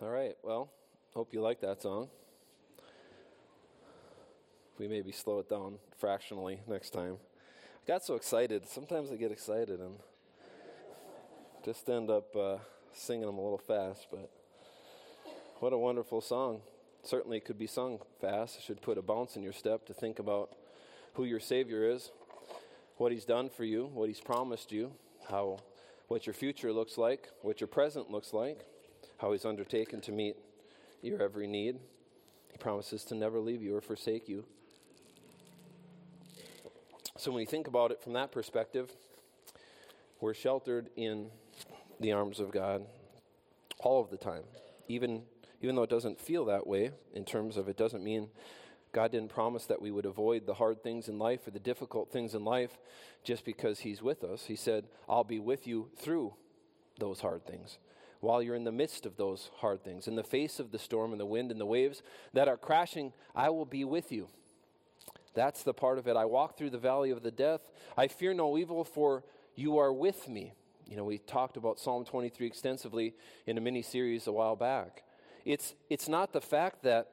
[0.00, 0.70] All right, well,
[1.12, 2.08] hope you like that song.
[4.78, 7.16] We maybe slow it down fractionally next time.
[7.16, 8.68] I got so excited.
[8.68, 9.96] Sometimes I get excited and
[11.64, 12.58] just end up uh,
[12.92, 14.30] singing them a little fast, but
[15.58, 16.60] what a wonderful song.
[17.02, 18.58] Certainly could be sung fast.
[18.58, 20.52] It should put a bounce in your step to think about
[21.14, 22.12] who your Savior is,
[22.98, 24.92] what He's done for you, what He's promised you,
[25.28, 25.58] how
[26.06, 28.64] what your future looks like, what your present looks like
[29.18, 30.36] how he's undertaken to meet
[31.02, 31.78] your every need.
[32.50, 34.44] He promises to never leave you or forsake you.
[37.16, 38.90] So when you think about it from that perspective,
[40.20, 41.30] we're sheltered in
[42.00, 42.86] the arms of God
[43.80, 44.44] all of the time.
[44.88, 45.22] Even
[45.60, 48.28] even though it doesn't feel that way in terms of it doesn't mean
[48.92, 52.12] God didn't promise that we would avoid the hard things in life or the difficult
[52.12, 52.78] things in life
[53.24, 54.44] just because he's with us.
[54.44, 56.34] He said, "I'll be with you through
[56.98, 57.78] those hard things."
[58.20, 60.08] While you're in the midst of those hard things.
[60.08, 63.12] In the face of the storm and the wind and the waves that are crashing,
[63.34, 64.28] I will be with you.
[65.34, 66.16] That's the part of it.
[66.16, 67.60] I walk through the valley of the death.
[67.96, 70.52] I fear no evil, for you are with me.
[70.86, 73.14] You know, we talked about Psalm 23 extensively
[73.46, 75.04] in a mini series a while back.
[75.44, 77.10] It's, it's not the fact that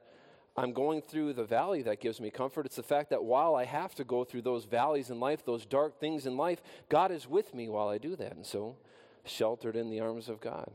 [0.56, 2.64] I'm going through the valley that gives me comfort.
[2.64, 5.66] It's the fact that while I have to go through those valleys in life, those
[5.66, 8.34] dark things in life, God is with me while I do that.
[8.34, 8.76] And so,
[9.24, 10.70] sheltered in the arms of God.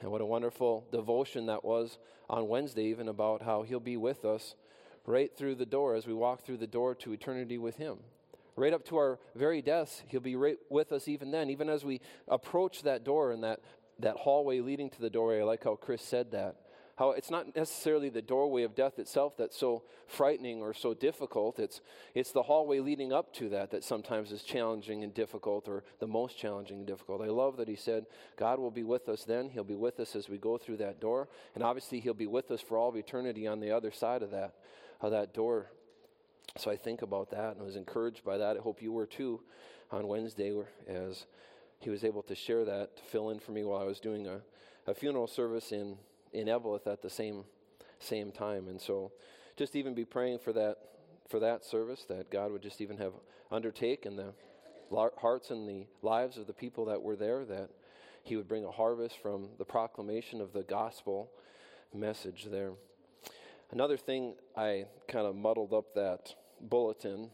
[0.00, 1.98] And what a wonderful devotion that was
[2.28, 4.54] on Wednesday, even about how He'll be with us
[5.06, 7.98] right through the door as we walk through the door to eternity with Him.
[8.56, 11.84] Right up to our very deaths, He'll be right with us even then, even as
[11.84, 13.60] we approach that door and that,
[13.98, 15.40] that hallway leading to the doorway.
[15.40, 16.56] I like how Chris said that
[17.00, 21.58] how it's not necessarily the doorway of death itself that's so frightening or so difficult.
[21.58, 21.80] It's,
[22.14, 26.06] it's the hallway leading up to that that sometimes is challenging and difficult, or the
[26.06, 27.22] most challenging and difficult.
[27.22, 28.04] I love that he said,
[28.36, 29.48] God will be with us then.
[29.48, 31.30] He'll be with us as we go through that door.
[31.54, 34.30] And obviously, he'll be with us for all of eternity on the other side of
[34.32, 34.56] that,
[35.00, 35.70] of that door.
[36.58, 38.58] So I think about that and I was encouraged by that.
[38.58, 39.40] I hope you were too
[39.90, 40.52] on Wednesday
[40.86, 41.24] as
[41.78, 44.26] he was able to share that to fill in for me while I was doing
[44.26, 44.42] a,
[44.86, 45.96] a funeral service in
[46.32, 47.44] in Eveleth at the same
[47.98, 48.68] same time.
[48.68, 49.12] And so
[49.56, 50.78] just even be praying for that
[51.28, 53.12] for that service that God would just even have
[53.50, 54.32] undertaken the
[55.18, 57.70] hearts and the lives of the people that were there that
[58.24, 61.30] he would bring a harvest from the proclamation of the gospel
[61.94, 62.72] message there.
[63.70, 67.30] Another thing I kind of muddled up that bulletin,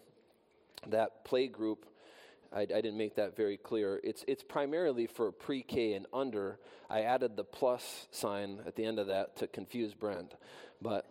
[0.87, 1.87] that play group
[2.53, 4.01] I, I, didn't make that very clear.
[4.03, 6.59] It's, it's primarily for pre K and under.
[6.89, 10.35] I added the plus sign at the end of that to confuse Brent.
[10.81, 11.07] But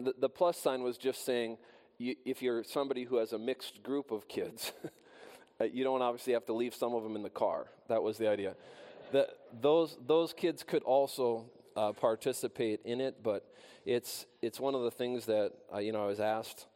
[0.00, 1.58] the, the plus sign was just saying
[1.98, 4.72] you, if you're somebody who has a mixed group of kids,
[5.60, 7.66] uh, you don't obviously have to leave some of them in the car.
[7.88, 8.54] That was the idea.
[9.12, 9.28] The,
[9.60, 13.46] those, those kids could also uh, participate in it, but
[13.84, 16.66] it's, it's one of the things that uh, you know I was asked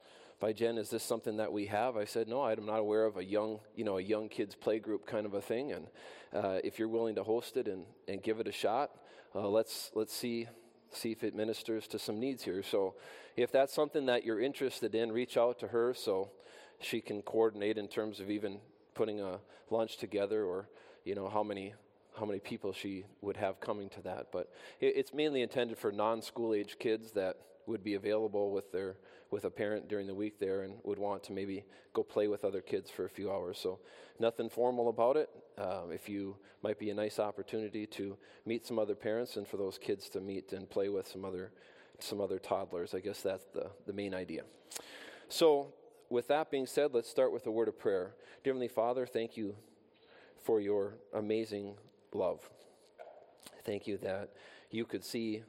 [0.41, 1.99] by Jen, is this something that we have?
[1.99, 4.78] I said, no, I'm not aware of a young, you know, a young kids play
[4.78, 5.73] group kind of a thing.
[5.73, 5.87] And
[6.33, 8.91] uh, if you're willing to host it and, and give it a shot,
[9.34, 10.49] uh, let's, let's see,
[10.91, 12.62] see if it ministers to some needs here.
[12.62, 12.95] So
[13.37, 16.31] if that's something that you're interested in, reach out to her so
[16.81, 18.61] she can coordinate in terms of even
[18.95, 20.71] putting a lunch together or,
[21.05, 21.75] you know, how many
[22.19, 24.27] how many people she would have coming to that.
[24.33, 28.97] But it's mainly intended for non-school age kids that would be available with their
[29.31, 32.44] with a parent during the week there and would want to maybe go play with
[32.44, 33.59] other kids for a few hours.
[33.59, 33.78] So
[34.19, 35.31] nothing formal about it.
[35.56, 39.56] Um, if you might be a nice opportunity to meet some other parents and for
[39.56, 41.53] those kids to meet and play with some other
[42.03, 42.94] some other toddlers.
[42.94, 44.43] I guess that's the, the main idea.
[45.28, 45.75] So
[46.09, 48.15] with that being said, let's start with a word of prayer.
[48.43, 49.54] Dear Heavenly Father, thank you
[50.43, 51.75] for your amazing
[52.12, 52.49] love.
[53.65, 54.31] Thank you that
[54.70, 55.43] you could see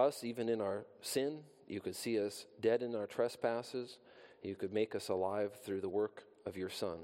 [0.00, 1.40] us even in our sin.
[1.68, 3.98] You could see us dead in our trespasses.
[4.42, 6.98] You could make us alive through the work of your Son.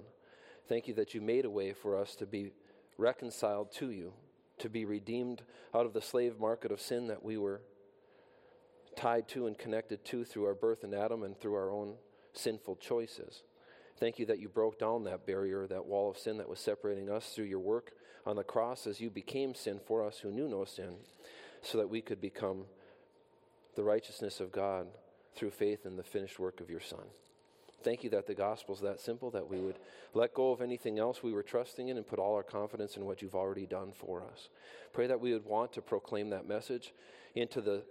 [0.69, 2.53] Thank you that you made a way for us to be
[2.99, 4.13] reconciled to you,
[4.59, 5.43] to be redeemed
[5.75, 7.61] out of the slave market of sin that we were
[8.97, 11.95] tied to and connected to through our birth in Adam and through our own
[12.33, 13.43] sinful choices.
[13.99, 17.11] Thank you that you broke down that barrier, that wall of sin that was separating
[17.11, 17.93] us through your work
[18.27, 20.97] on the cross as you became sin for us who knew no sin,
[21.63, 22.65] so that we could become
[23.77, 24.89] the righteousness of God
[25.37, 27.05] through faith in the finished work of your Son.
[27.83, 29.79] Thank you that the gospel is that simple, that we would
[30.13, 33.05] let go of anything else we were trusting in and put all our confidence in
[33.05, 34.49] what you've already done for us.
[34.93, 36.93] Pray that we would want to proclaim that message
[37.35, 37.85] into the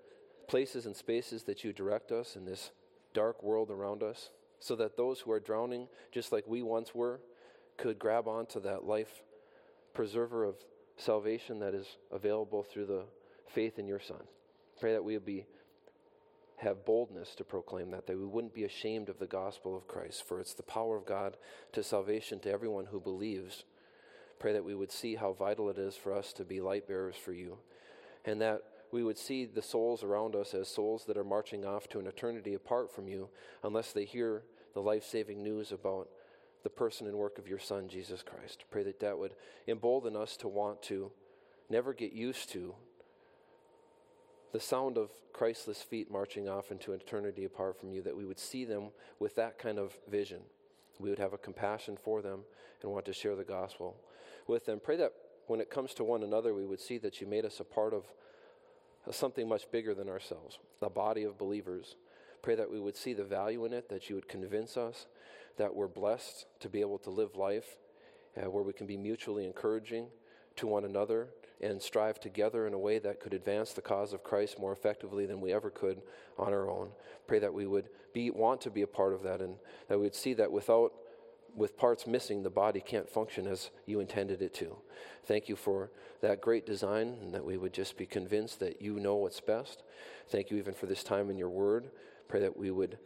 [0.48, 2.72] places and spaces that you direct us in this
[3.14, 7.22] dark world around us, so that those who are drowning, just like we once were,
[7.78, 9.22] could grab onto that life
[9.94, 10.56] preserver of
[10.98, 13.04] salvation that is available through the
[13.48, 14.24] faith in your Son.
[14.80, 15.46] Pray that we would be
[16.58, 20.26] have boldness to proclaim that, that we wouldn't be ashamed of the gospel of Christ,
[20.26, 21.38] for it's the power of God
[21.74, 23.66] to salvation to everyone who believes.
[24.40, 27.16] Pray that we would see how vital it is for us to be light bearers
[27.16, 27.58] for you,
[28.24, 28.62] and that
[28.92, 32.08] we would see the souls around us as souls that are marching off to an
[32.08, 33.30] eternity apart from you
[33.64, 34.44] unless they hear
[34.74, 36.08] the life saving news about
[36.64, 38.64] the person and work of your Son, Jesus Christ.
[38.72, 39.36] Pray that that would
[39.68, 41.12] embolden us to want to
[41.70, 42.74] never get used to
[44.56, 48.40] the sound of Christless feet marching off into eternity apart from you, that we would
[48.40, 48.86] see them
[49.20, 50.40] with that kind of vision.
[50.98, 52.40] We would have a compassion for them
[52.82, 53.98] and want to share the gospel
[54.48, 54.80] with them.
[54.82, 55.12] Pray that
[55.48, 57.94] when it comes to one another, we would see that you made us a part
[57.94, 58.06] of
[59.12, 61.98] something much bigger than ourselves, a body of believers.
[62.42, 65.06] Pray that we would see the value in it, that you would convince us
[65.58, 67.76] that we're blessed to be able to live life
[68.38, 70.08] uh, where we can be mutually encouraging
[70.56, 71.28] to one another
[71.62, 75.26] and strive together in a way that could advance the cause of Christ more effectively
[75.26, 76.02] than we ever could
[76.38, 76.90] on our own.
[77.28, 79.56] Pray that we would be want to be a part of that and
[79.88, 80.94] that we would see that without
[81.56, 84.76] with parts missing, the body can't function as you intended it to.
[85.26, 85.90] Thank you for
[86.22, 89.84] that great design, and that we would just be convinced that you know what's best.
[90.28, 91.90] Thank you even for this time in your word.
[92.28, 92.98] Pray that we would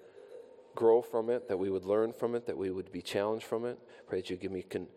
[0.76, 3.66] grow from it, that we would learn from it, that we would be challenged from
[3.66, 3.78] it.
[4.08, 4.88] Pray that you give me con-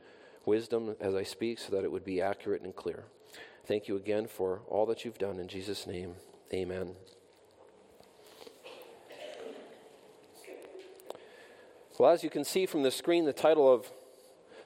[0.47, 3.05] wisdom as I speak so that it would be accurate and clear.
[3.65, 5.39] Thank you again for all that you've done.
[5.39, 6.15] In Jesus' name,
[6.53, 6.97] amen.
[11.97, 13.91] Well, as you can see from the screen, the title of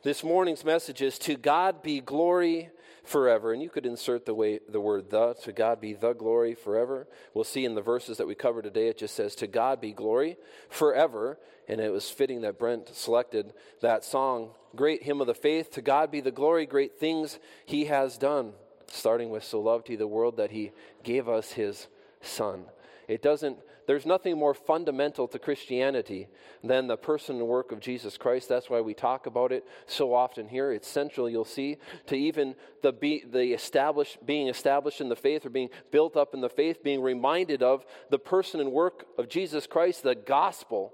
[0.02, 2.70] this morning's message is To God Be Glory
[3.04, 3.52] Forever.
[3.52, 7.06] And you could insert the, way, the word the, to God be the glory forever.
[7.34, 9.92] We'll see in the verses that we cover today, it just says, To God be
[9.92, 10.38] glory
[10.70, 11.38] forever.
[11.68, 13.52] And it was fitting that Brent selected
[13.82, 15.70] that song, Great Hymn of the Faith.
[15.72, 18.54] To God be the glory, great things he has done.
[18.88, 20.72] Starting with, So loved he the world that he
[21.02, 21.88] gave us his
[22.20, 22.64] Son.
[23.08, 26.28] It doesn't there's nothing more fundamental to Christianity
[26.62, 28.48] than the person and work of Jesus Christ.
[28.48, 30.72] That's why we talk about it so often here.
[30.72, 35.46] It's central, you'll see, to even the, be, the established, being established in the faith
[35.46, 39.28] or being built up in the faith, being reminded of the person and work of
[39.28, 40.02] Jesus Christ.
[40.02, 40.92] The gospel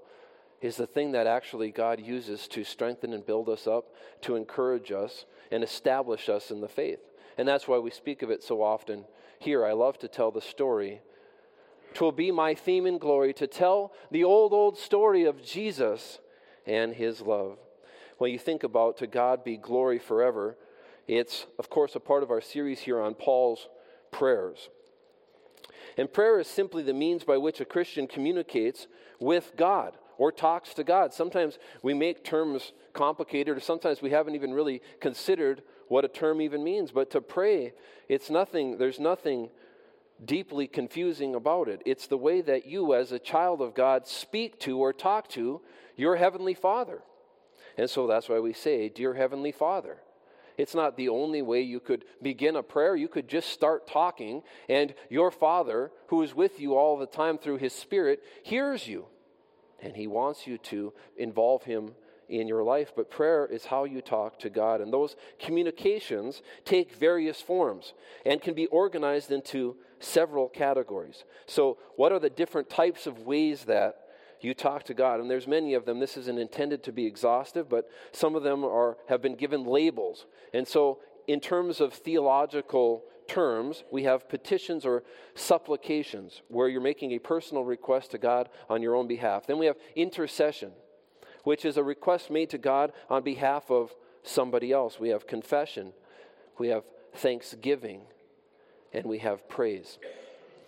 [0.61, 4.91] is the thing that actually God uses to strengthen and build us up, to encourage
[4.91, 6.99] us, and establish us in the faith.
[7.37, 9.05] And that's why we speak of it so often
[9.39, 9.65] here.
[9.65, 11.01] I love to tell the story
[11.93, 16.19] Twill be my theme in glory to tell the old, old story of Jesus
[16.65, 17.57] and his love.
[18.17, 20.57] When you think about to God be glory forever,
[21.07, 23.67] it's, of course, a part of our series here on Paul's
[24.11, 24.69] prayers.
[25.97, 28.87] And prayer is simply the means by which a Christian communicates
[29.19, 31.13] with God or talks to God.
[31.13, 35.61] Sometimes we make terms complicated, or sometimes we haven't even really considered
[35.93, 36.89] what a term even means.
[36.91, 37.73] But to pray,
[38.09, 39.51] it's nothing, there's nothing
[40.25, 41.83] deeply confusing about it.
[41.85, 45.61] It's the way that you, as a child of God, speak to or talk to
[45.95, 47.03] your Heavenly Father.
[47.77, 49.97] And so that's why we say, Dear Heavenly Father.
[50.57, 52.95] It's not the only way you could begin a prayer.
[52.95, 57.37] You could just start talking, and your Father, who is with you all the time
[57.37, 59.05] through His Spirit, hears you.
[59.79, 61.93] And He wants you to involve Him
[62.39, 64.81] in your life, but prayer is how you talk to God.
[64.81, 67.93] And those communications take various forms
[68.25, 71.23] and can be organized into several categories.
[71.45, 73.97] So, what are the different types of ways that
[74.41, 75.19] you talk to God?
[75.19, 75.99] And there's many of them.
[75.99, 80.25] This isn't intended to be exhaustive, but some of them are have been given labels.
[80.53, 85.03] And so, in terms of theological terms, we have petitions or
[85.35, 89.47] supplications, where you're making a personal request to God on your own behalf.
[89.47, 90.71] Then we have intercession,
[91.43, 94.99] which is a request made to God on behalf of somebody else.
[94.99, 95.93] We have confession,
[96.57, 96.83] we have
[97.15, 98.01] thanksgiving,
[98.91, 99.99] and we have praise.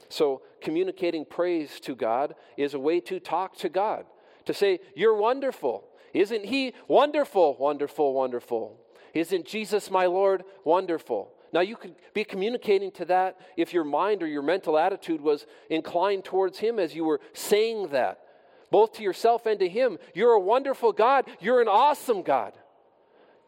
[0.09, 4.05] So, communicating praise to God is a way to talk to God,
[4.45, 5.85] to say, You're wonderful.
[6.13, 8.79] Isn't He wonderful, wonderful, wonderful?
[9.13, 11.31] Isn't Jesus my Lord wonderful?
[11.53, 15.45] Now, you could be communicating to that if your mind or your mental attitude was
[15.69, 18.19] inclined towards Him as you were saying that,
[18.71, 19.97] both to yourself and to Him.
[20.13, 21.25] You're a wonderful God.
[21.39, 22.53] You're an awesome God.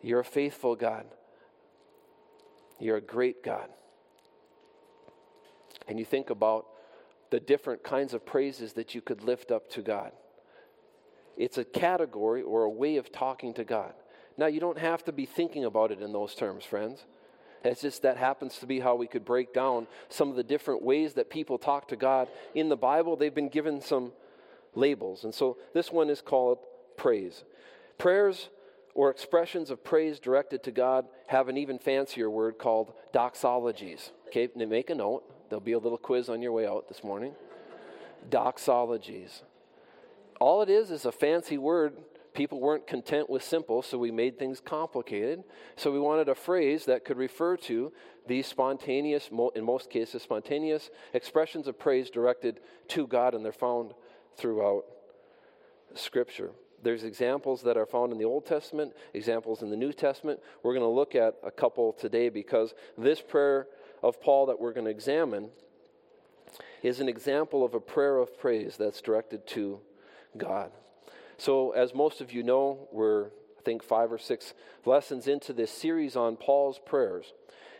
[0.02, 1.06] You're a faithful God.
[2.80, 3.70] You're a great God
[5.88, 6.68] and you think about
[7.30, 10.12] the different kinds of praises that you could lift up to God.
[11.36, 13.94] It's a category or a way of talking to God.
[14.38, 17.06] Now, you don't have to be thinking about it in those terms, friends.
[17.64, 20.84] It's just that happens to be how we could break down some of the different
[20.84, 22.28] ways that people talk to God.
[22.54, 24.14] In the Bible, they've been given some
[24.78, 25.24] labels.
[25.24, 26.60] And so this one is called
[26.96, 27.44] praise.
[27.98, 28.50] Prayers
[28.94, 34.12] or expressions of praise directed to God have an even fancier word called doxologies.
[34.28, 35.24] Okay, make a note.
[35.50, 37.34] There'll be a little quiz on your way out this morning.
[38.30, 39.42] doxologies.
[40.40, 41.94] All it is is a fancy word.
[42.34, 45.44] People weren't content with simple, so we made things complicated.
[45.76, 47.92] So we wanted a phrase that could refer to
[48.28, 53.94] these spontaneous, in most cases, spontaneous expressions of praise directed to God, and they're found
[54.38, 54.86] throughout
[55.96, 56.52] Scripture.
[56.84, 60.40] There's examples that are found in the Old Testament, examples in the New Testament.
[60.64, 63.68] We're going to look at a couple today because this prayer
[64.04, 65.50] of Paul that we're going to examine
[66.84, 69.80] is an example of a prayer of praise that's directed to
[70.38, 70.72] God.
[71.38, 74.54] So, as most of you know, we're, I think, five or six
[74.86, 77.34] lessons into this series on Paul's prayers.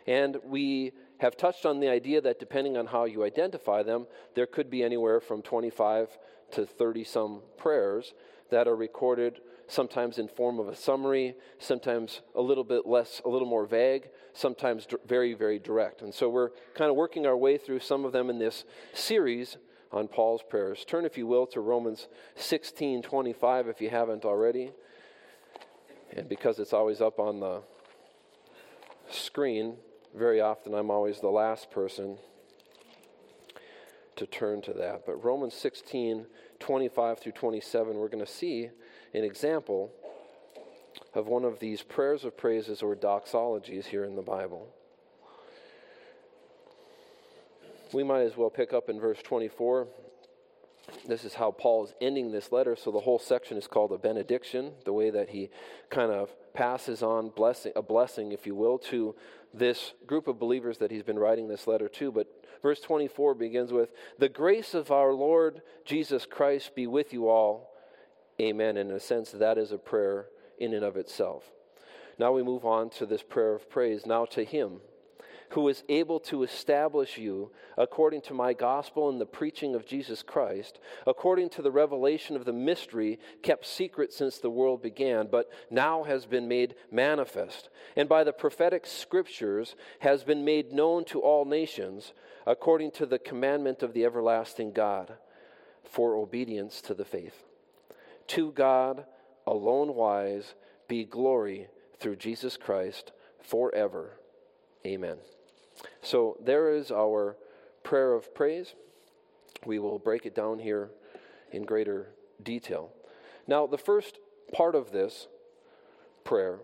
[0.06, 4.46] And we have touched on the idea that depending on how you identify them, there
[4.46, 6.16] could be anywhere from 25
[6.52, 8.14] to 30 some prayers
[8.50, 13.28] that are recorded sometimes in form of a summary, sometimes a little bit less, a
[13.28, 16.00] little more vague, sometimes very, very direct.
[16.02, 18.64] And so we're kind of working our way through some of them in this
[18.94, 19.58] series
[19.92, 20.84] on Paul's prayers.
[20.86, 24.72] Turn, if you will, to Romans 16 25 if you haven't already.
[26.16, 27.60] And because it's always up on the
[29.10, 29.76] screen,
[30.14, 32.18] very often I'm always the last person
[34.18, 35.06] to turn to that.
[35.06, 36.26] But Romans 16
[36.60, 38.68] 25 through 27, we're going to see
[39.14, 39.92] an example
[41.14, 44.68] of one of these prayers of praises or doxologies here in the Bible.
[47.92, 49.86] We might as well pick up in verse 24.
[51.06, 52.76] This is how Paul is ending this letter.
[52.76, 55.50] So the whole section is called a benediction, the way that he
[55.90, 59.14] kind of passes on blessing, a blessing, if you will, to
[59.54, 62.12] this group of believers that he's been writing this letter to.
[62.12, 62.26] But
[62.62, 67.70] verse 24 begins with The grace of our Lord Jesus Christ be with you all.
[68.40, 68.76] Amen.
[68.76, 70.26] And in a sense, that is a prayer
[70.58, 71.44] in and of itself.
[72.18, 74.06] Now we move on to this prayer of praise.
[74.06, 74.80] Now to him
[75.50, 80.22] who is able to establish you according to my gospel and the preaching of Jesus
[80.22, 85.50] Christ, according to the revelation of the mystery kept secret since the world began, but
[85.70, 91.20] now has been made manifest, and by the prophetic scriptures has been made known to
[91.20, 92.12] all nations,
[92.46, 95.14] according to the commandment of the everlasting God,
[95.84, 97.44] for obedience to the faith.
[98.28, 99.06] To God
[99.46, 100.54] alone wise
[100.88, 104.18] be glory through Jesus Christ forever.
[104.86, 105.18] Amen.
[106.02, 107.36] So there is our
[107.82, 108.74] prayer of praise.
[109.64, 110.90] We will break it down here
[111.52, 112.08] in greater
[112.42, 112.90] detail.
[113.46, 114.18] Now, the first
[114.52, 115.28] part of this
[116.24, 116.60] prayer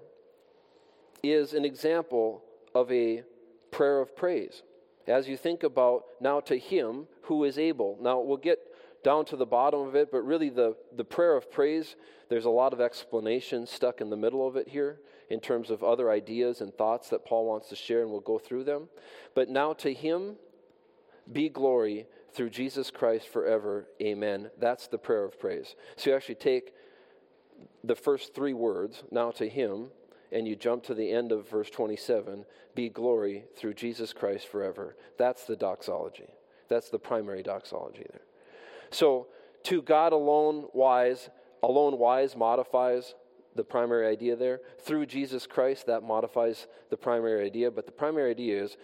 [1.22, 2.42] is an example
[2.74, 3.22] of a
[3.70, 4.62] prayer of praise.
[5.06, 7.98] As you think about now to Him who is able.
[8.00, 8.58] Now, we'll get
[9.02, 11.96] down to the bottom of it, but really the, the prayer of praise,
[12.28, 14.98] there's a lot of explanation stuck in the middle of it here
[15.30, 18.38] in terms of other ideas and thoughts that Paul wants to share, and we'll go
[18.38, 18.88] through them.
[19.34, 20.36] But now to him
[21.32, 23.86] be glory through Jesus Christ forever.
[24.02, 24.50] Amen.
[24.58, 25.76] That's the prayer of praise.
[25.96, 26.74] So you actually take
[27.82, 29.88] the first three words, now to him,
[30.32, 34.96] and you jump to the end of verse 27 be glory through Jesus Christ forever.
[35.16, 36.28] That's the doxology.
[36.68, 38.22] That's the primary doxology there.
[38.90, 39.28] So,
[39.64, 41.30] to God alone wise,
[41.62, 43.14] alone wise modifies
[43.54, 44.60] the primary idea there.
[44.80, 47.70] Through Jesus Christ, that modifies the primary idea.
[47.70, 48.76] But the primary idea is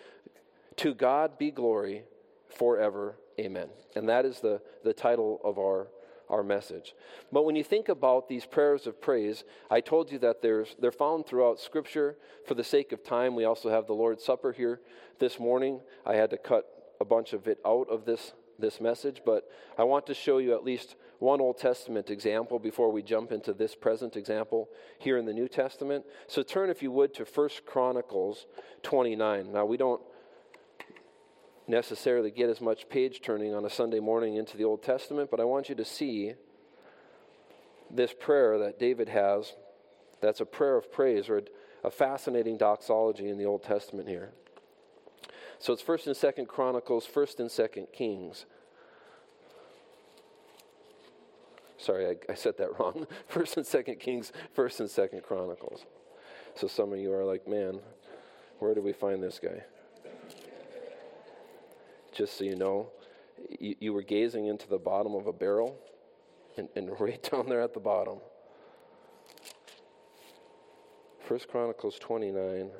[0.76, 2.04] to God be glory
[2.48, 3.16] forever.
[3.38, 3.68] Amen.
[3.96, 5.88] And that is the, the title of our,
[6.28, 6.94] our message.
[7.32, 10.92] But when you think about these prayers of praise, I told you that there's, they're
[10.92, 12.16] found throughout Scripture.
[12.46, 14.80] For the sake of time, we also have the Lord's Supper here
[15.18, 15.80] this morning.
[16.06, 16.66] I had to cut
[17.00, 19.48] a bunch of it out of this, this message, but
[19.78, 23.52] I want to show you at least one Old Testament example before we jump into
[23.52, 26.04] this present example here in the New Testament.
[26.26, 28.46] So turn, if you would, to 1 Chronicles
[28.82, 29.52] 29.
[29.52, 30.02] Now, we don't
[31.68, 35.40] necessarily get as much page turning on a Sunday morning into the Old Testament, but
[35.40, 36.34] I want you to see
[37.90, 39.54] this prayer that David has
[40.20, 41.42] that's a prayer of praise or
[41.82, 44.32] a fascinating doxology in the Old Testament here.
[45.58, 48.46] So it's 1st and 2nd Chronicles, 1st and 2nd Kings.
[51.80, 53.06] Sorry, I, I said that wrong.
[53.26, 55.86] First and Second Kings, First and Second Chronicles.
[56.54, 57.80] So some of you are like, man,
[58.58, 59.62] where do we find this guy?
[62.12, 62.90] Just so you know,
[63.58, 65.78] you, you were gazing into the bottom of a barrel,
[66.58, 68.18] and, and right down there at the bottom.
[71.26, 72.70] First Chronicles 29.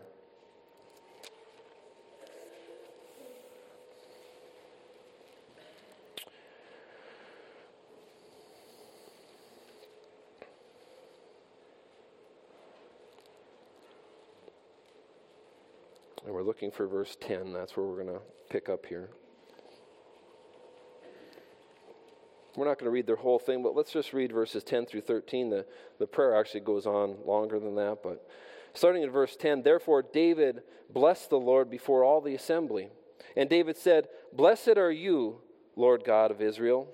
[16.41, 17.53] We're looking for verse 10.
[17.53, 19.11] That's where we're going to pick up here.
[22.57, 25.03] We're not going to read the whole thing, but let's just read verses 10 through
[25.03, 25.51] 13.
[25.51, 25.67] The,
[25.99, 28.27] the prayer actually goes on longer than that, but
[28.73, 32.89] starting in verse 10 Therefore, David blessed the Lord before all the assembly.
[33.37, 35.43] And David said, Blessed are you,
[35.77, 36.89] Lord God of Israel,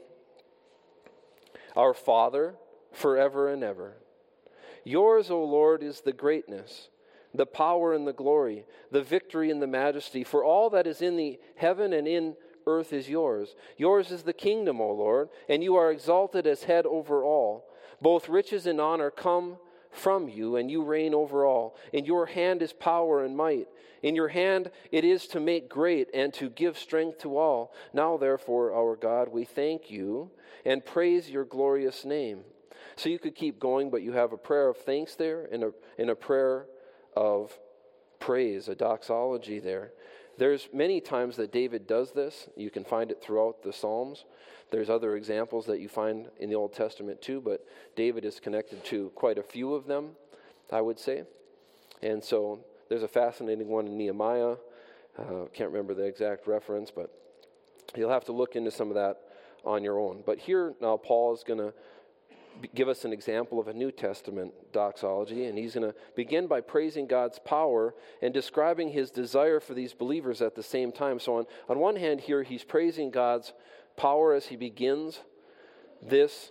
[1.77, 2.57] our Father,
[2.93, 3.95] forever and ever.
[4.83, 6.89] Yours, O Lord, is the greatness,
[7.37, 11.17] the power and the glory, the victory and the majesty, for all that is in
[11.17, 13.55] the heaven and in earth is yours.
[13.77, 17.67] Yours is the kingdom, O Lord, and you are exalted as head over all.
[18.01, 19.59] Both riches and honor come
[19.91, 21.77] from you, and you reign over all.
[21.93, 23.69] In your hand is power and might.
[24.03, 27.73] In your hand it is to make great and to give strength to all.
[27.93, 30.31] Now, therefore, our God, we thank you
[30.65, 32.41] and praise your glorious name.
[32.97, 35.73] So you could keep going, but you have a prayer of thanks there and a,
[35.99, 36.67] and a prayer
[37.17, 37.59] of
[38.21, 39.93] praise, a doxology there.
[40.39, 42.49] There's many times that David does this.
[42.57, 44.25] You can find it throughout the Psalms.
[44.71, 48.85] There's other examples that you find in the Old Testament too, but David is connected
[48.87, 50.11] to quite a few of them,
[50.71, 51.25] I would say.
[52.03, 54.57] And so there's a fascinating one in Nehemiah.
[55.19, 57.11] Uh, can't remember the exact reference, but
[57.97, 59.21] you'll have to look into some of that
[59.65, 60.23] on your own.
[60.27, 61.73] But here now, Paul is going to
[62.75, 66.61] give us an example of a New Testament doxology, and he's going to begin by
[66.61, 71.19] praising God's power and describing his desire for these believers at the same time.
[71.19, 73.53] So, on, on one hand, here he's praising God's
[73.97, 75.21] power as he begins
[76.03, 76.51] this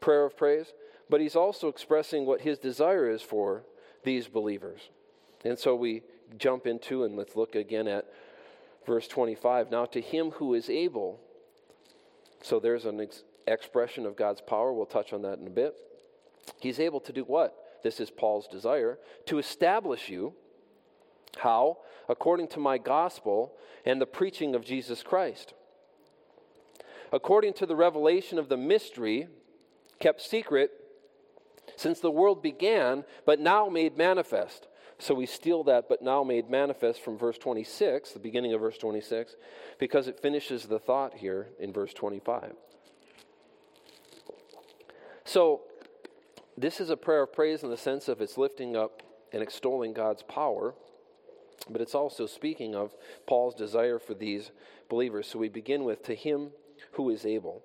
[0.00, 0.72] prayer of praise,
[1.08, 3.64] but he's also expressing what his desire is for
[4.04, 4.80] these believers.
[5.44, 6.02] And so we
[6.38, 8.06] jump into, and let's look again at
[8.86, 9.70] verse 25.
[9.70, 11.20] Now, to him who is able,
[12.42, 13.00] so there's an
[13.46, 14.72] expression of God's power.
[14.72, 15.74] We'll touch on that in a bit.
[16.60, 17.56] He's able to do what?
[17.82, 20.34] This is Paul's desire to establish you.
[21.38, 21.78] How?
[22.08, 25.54] According to my gospel and the preaching of Jesus Christ.
[27.12, 29.28] According to the revelation of the mystery
[30.00, 30.70] kept secret
[31.76, 34.66] since the world began, but now made manifest.
[34.98, 38.78] So we steal that, but now made manifest from verse 26, the beginning of verse
[38.78, 39.34] 26,
[39.78, 42.52] because it finishes the thought here in verse 25.
[45.32, 45.62] So,
[46.58, 49.94] this is a prayer of praise in the sense of it's lifting up and extolling
[49.94, 50.74] God's power,
[51.70, 52.94] but it's also speaking of
[53.26, 54.50] Paul's desire for these
[54.90, 55.26] believers.
[55.26, 56.50] So, we begin with, To him
[56.96, 57.62] who is able.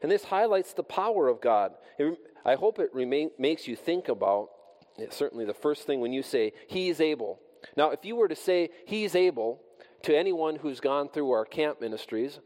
[0.00, 1.74] And this highlights the power of God.
[1.98, 4.48] It, I hope it remain, makes you think about
[4.96, 7.40] it, certainly the first thing when you say, He is able.
[7.76, 9.60] Now, if you were to say, He's able
[10.04, 12.40] to anyone who's gone through our camp ministries,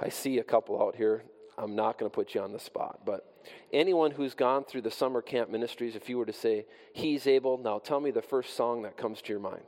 [0.00, 1.22] I see a couple out here.
[1.58, 4.90] I'm not going to put you on the spot, but anyone who's gone through the
[4.90, 8.56] summer camp ministries, if you were to say, He's able, now tell me the first
[8.56, 9.62] song that comes to your mind.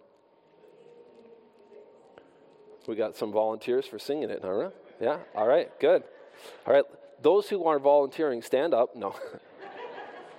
[2.86, 4.70] We got some volunteers for singing it, huh?
[5.00, 5.18] Yeah?
[5.34, 6.02] All right, good.
[6.66, 6.84] All right,
[7.22, 8.94] those who are volunteering, stand up.
[8.94, 9.14] No.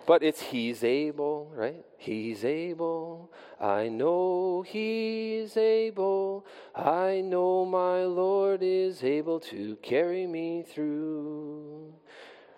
[0.06, 1.86] but it's He's able, right?
[1.98, 3.32] He's able.
[3.60, 6.46] I know He's able.
[6.76, 11.94] I know my Lord is able to carry me through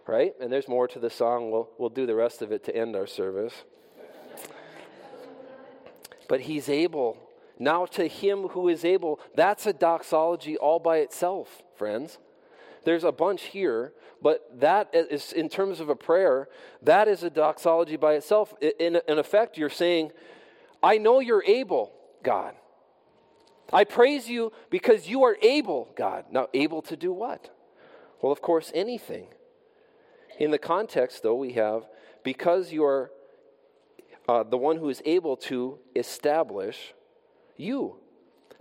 [0.07, 0.33] right?
[0.39, 1.51] And there's more to the song.
[1.51, 3.53] We'll, we'll do the rest of it to end our service.
[6.27, 7.17] but he's able.
[7.59, 9.19] Now to him who is able.
[9.35, 12.17] That's a doxology all by itself, friends.
[12.87, 16.47] There's a bunch here, but that is, in terms of a prayer,
[16.81, 18.53] that is a doxology by itself.
[18.61, 20.13] In, in effect, you're saying,
[20.81, 21.91] I know you're able,
[22.23, 22.55] God.
[23.73, 26.27] I praise you because you are able, God.
[26.31, 27.49] Now, able to do what?
[28.21, 29.27] Well, of course, anything.
[30.39, 31.89] In the context, though, we have
[32.23, 33.11] because you are
[34.29, 36.93] uh, the one who is able to establish
[37.57, 37.97] you.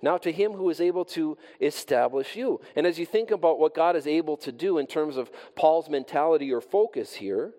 [0.07, 2.61] Now, to him who is able to establish you.
[2.77, 5.89] And as you think about what God is able to do in terms of Paul's
[5.89, 7.55] mentality or focus here,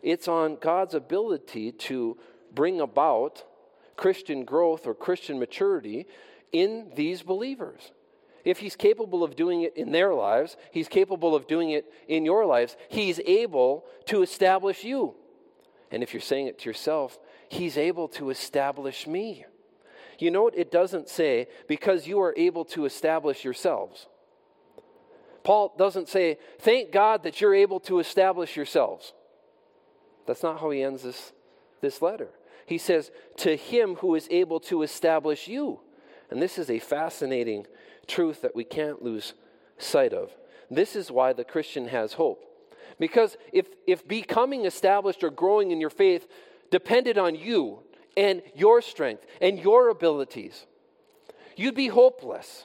[0.00, 2.18] it's on God's ability to
[2.54, 3.42] bring about
[3.96, 6.06] Christian growth or Christian maturity
[6.52, 7.90] in these believers.
[8.44, 12.24] If he's capable of doing it in their lives, he's capable of doing it in
[12.24, 12.76] your lives.
[12.88, 15.16] He's able to establish you.
[15.90, 19.46] And if you're saying it to yourself, he's able to establish me.
[20.18, 20.56] You know what?
[20.56, 24.06] It doesn't say, because you are able to establish yourselves.
[25.44, 29.12] Paul doesn't say, thank God that you're able to establish yourselves.
[30.26, 31.32] That's not how he ends this,
[31.80, 32.30] this letter.
[32.66, 35.80] He says, to him who is able to establish you.
[36.30, 37.66] And this is a fascinating
[38.08, 39.34] truth that we can't lose
[39.78, 40.32] sight of.
[40.68, 42.42] This is why the Christian has hope.
[42.98, 46.26] Because if, if becoming established or growing in your faith
[46.70, 47.80] depended on you
[48.16, 50.66] and your strength and your abilities,
[51.56, 52.64] you'd be hopeless.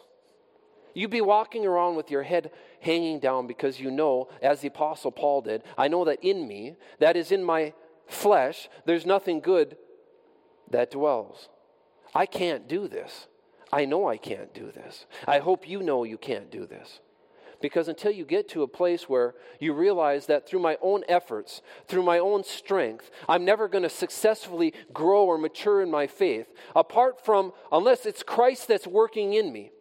[0.93, 5.11] You'd be walking around with your head hanging down because you know, as the Apostle
[5.11, 7.73] Paul did, I know that in me, that is in my
[8.07, 9.77] flesh, there's nothing good
[10.69, 11.47] that dwells.
[12.13, 13.27] I can't do this.
[13.71, 15.05] I know I can't do this.
[15.25, 16.99] I hope you know you can't do this.
[17.61, 21.61] Because until you get to a place where you realize that through my own efforts,
[21.87, 26.47] through my own strength, I'm never going to successfully grow or mature in my faith,
[26.75, 29.71] apart from, unless it's Christ that's working in me,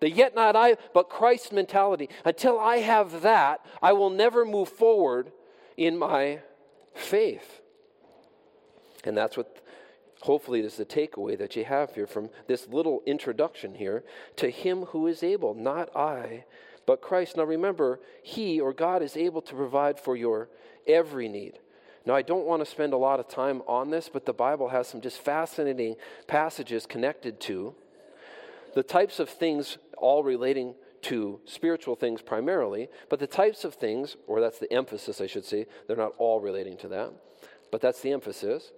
[0.00, 2.08] the yet not I, but Christ mentality.
[2.24, 5.32] Until I have that, I will never move forward
[5.76, 6.40] in my
[6.94, 7.60] faith.
[9.04, 9.62] And that's what
[10.22, 14.02] hopefully is the takeaway that you have here from this little introduction here
[14.36, 16.44] to Him who is able, not I,
[16.86, 17.36] but Christ.
[17.36, 20.48] Now remember, He or God is able to provide for your
[20.86, 21.58] every need.
[22.06, 24.68] Now, I don't want to spend a lot of time on this, but the Bible
[24.68, 25.96] has some just fascinating
[26.28, 27.74] passages connected to
[28.76, 34.16] the types of things all relating to spiritual things primarily, but the types of things,
[34.26, 37.12] or that's the emphasis, I should say, they're not all relating to that,
[37.72, 38.72] but that's the emphasis,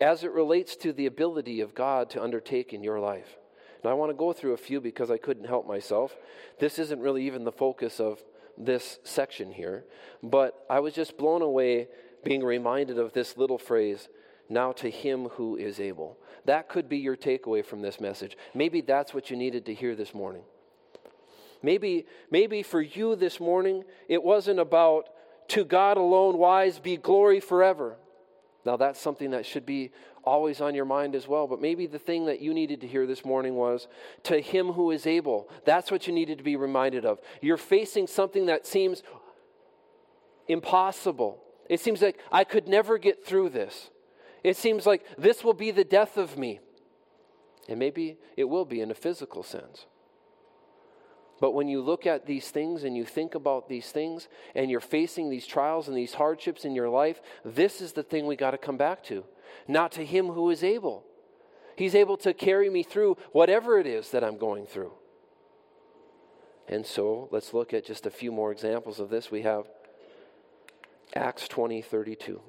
[0.00, 3.36] as it relates to the ability of God to undertake in your life.
[3.84, 6.16] Now, I want to go through a few because I couldn't help myself.
[6.58, 8.22] This isn't really even the focus of
[8.56, 9.84] this section here,
[10.22, 11.88] but I was just blown away
[12.24, 14.08] being reminded of this little phrase
[14.48, 16.18] now to him who is able.
[16.44, 18.36] That could be your takeaway from this message.
[18.54, 20.42] Maybe that's what you needed to hear this morning.
[21.62, 25.08] Maybe, maybe for you this morning, it wasn't about
[25.48, 27.96] to God alone wise be glory forever.
[28.64, 29.92] Now, that's something that should be
[30.24, 31.46] always on your mind as well.
[31.46, 33.88] But maybe the thing that you needed to hear this morning was
[34.24, 35.48] to him who is able.
[35.64, 37.20] That's what you needed to be reminded of.
[37.40, 39.02] You're facing something that seems
[40.46, 41.42] impossible.
[41.68, 43.90] It seems like I could never get through this.
[44.42, 46.60] It seems like this will be the death of me.
[47.68, 49.86] And maybe it will be in a physical sense.
[51.40, 54.80] But when you look at these things and you think about these things and you're
[54.80, 58.52] facing these trials and these hardships in your life, this is the thing we got
[58.52, 59.24] to come back to.
[59.66, 61.04] Not to Him who is able.
[61.76, 64.92] He's able to carry me through whatever it is that I'm going through.
[66.66, 69.30] And so let's look at just a few more examples of this.
[69.30, 69.66] We have
[71.14, 72.40] Acts 20 32.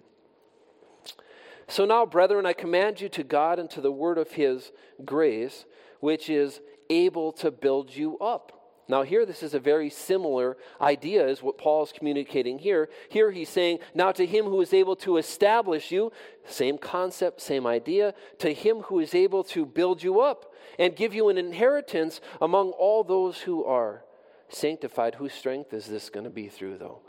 [1.67, 4.71] So now, brethren, I command you to God and to the word of his
[5.05, 5.65] grace,
[5.99, 8.58] which is able to build you up.
[8.89, 12.89] Now, here, this is a very similar idea is what Paul is communicating here.
[13.10, 16.12] Here, he's saying, Now to him who is able to establish you,
[16.47, 21.13] same concept, same idea, to him who is able to build you up and give
[21.13, 24.04] you an inheritance among all those who are
[24.49, 25.15] sanctified.
[25.15, 27.02] Whose strength is this going to be through, though?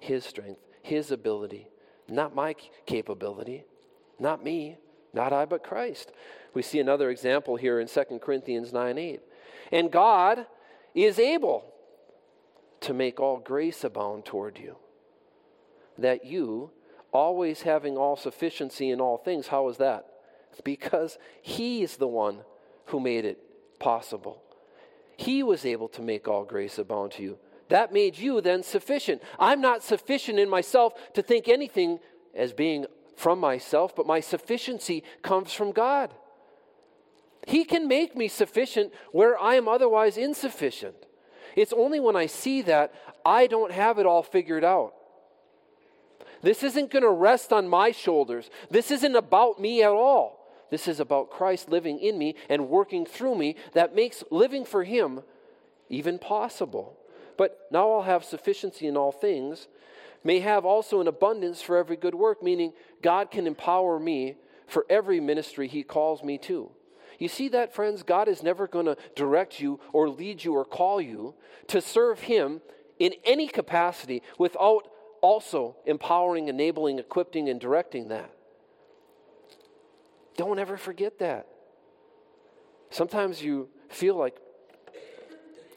[0.00, 1.68] His strength, his ability,
[2.08, 3.64] not my capability,
[4.18, 4.76] not me,
[5.14, 6.12] not I, but Christ.
[6.52, 9.20] We see another example here in 2 Corinthians 9 8.
[9.72, 10.44] And God,
[10.94, 11.64] is able
[12.80, 14.76] to make all grace abound toward you.
[15.98, 16.70] That you,
[17.12, 20.06] always having all sufficiency in all things, how is that?
[20.64, 22.40] Because He is the one
[22.86, 23.38] who made it
[23.78, 24.42] possible.
[25.16, 27.38] He was able to make all grace abound to you.
[27.68, 29.22] That made you then sufficient.
[29.38, 32.00] I'm not sufficient in myself to think anything
[32.34, 36.14] as being from myself, but my sufficiency comes from God.
[37.46, 41.06] He can make me sufficient where I am otherwise insufficient.
[41.56, 44.94] It's only when I see that I don't have it all figured out.
[46.42, 48.50] This isn't going to rest on my shoulders.
[48.70, 50.40] This isn't about me at all.
[50.70, 54.84] This is about Christ living in me and working through me that makes living for
[54.84, 55.20] Him
[55.88, 56.96] even possible.
[57.36, 59.66] But now I'll have sufficiency in all things,
[60.22, 62.72] may have also an abundance for every good work, meaning
[63.02, 66.70] God can empower me for every ministry He calls me to.
[67.20, 68.02] You see that, friends?
[68.02, 71.34] God is never going to direct you or lead you or call you
[71.68, 72.62] to serve Him
[72.98, 74.88] in any capacity without
[75.20, 78.32] also empowering, enabling, equipping, and directing that.
[80.36, 81.46] Don't ever forget that.
[82.88, 84.38] Sometimes you feel like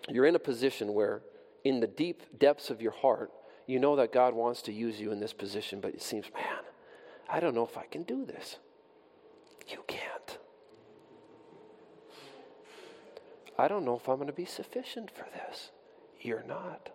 [0.09, 1.21] you're in a position where,
[1.65, 3.31] in the deep depths of your heart,
[3.67, 6.63] you know that God wants to use you in this position, but it seems, man,
[7.29, 8.59] I don't know if I can do this.
[9.67, 10.37] You can't.
[13.57, 15.71] I don't know if I'm going to be sufficient for this.
[16.19, 16.89] You're not.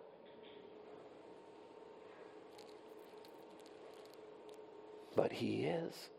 [5.15, 6.09] But He is.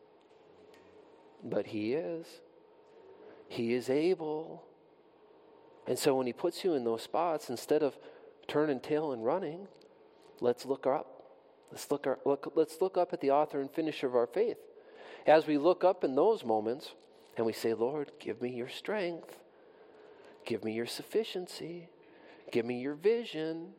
[1.43, 2.27] But He is.
[3.49, 4.63] He is able.
[5.87, 7.97] And so when He puts you in those spots, instead of
[8.47, 9.69] turning tail and running,
[10.41, 11.21] let's look up.
[11.71, 14.57] Let's look, our, look, let's look up at the author and finisher of our faith.
[15.27, 16.95] As we look up in those moments
[17.37, 19.37] and we say, Lord, give me your strength.
[20.45, 21.89] Give me your sufficiency.
[22.51, 23.75] Give me your vision.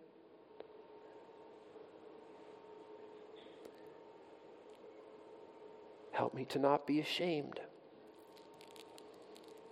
[6.12, 7.60] Help me to not be ashamed.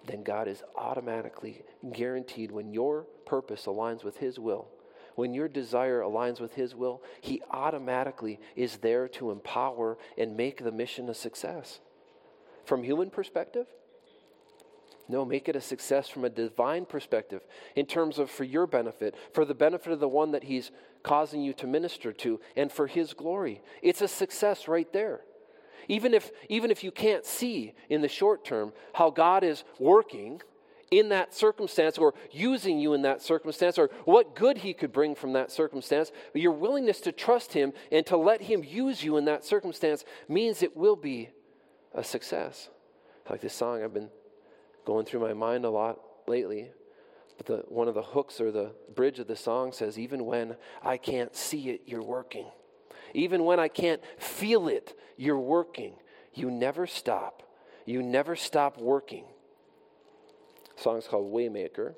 [0.08, 4.68] Then God is automatically guaranteed when your purpose aligns with His will,
[5.16, 10.64] when your desire aligns with His will, He automatically is there to empower and make
[10.64, 11.80] the mission a success.
[12.66, 13.68] From human perspective,
[15.10, 17.42] no, make it a success from a divine perspective
[17.76, 20.70] in terms of for your benefit, for the benefit of the one that He's
[21.02, 23.64] causing you to minister to, and for His glory.
[23.82, 25.22] It's a success right there.
[25.88, 30.44] Even if, even if you can't see in the short term how God is working
[30.92, 35.16] in that circumstance or using you in that circumstance or what good He could bring
[35.16, 39.26] from that circumstance, your willingness to trust Him and to let Him use you in
[39.26, 41.30] that circumstance means it will be
[41.96, 42.70] a success.
[43.28, 44.10] Like this song I've been
[44.90, 46.72] going through my mind a lot lately.
[47.38, 50.56] But the, one of the hooks or the bridge of the song says, Even when
[50.82, 52.48] I can't see it, you're working.
[53.14, 55.94] Even when I can't feel it, you're working.
[56.34, 57.44] You never stop.
[57.86, 59.26] You never stop working.
[60.76, 61.94] The song's called Waymaker.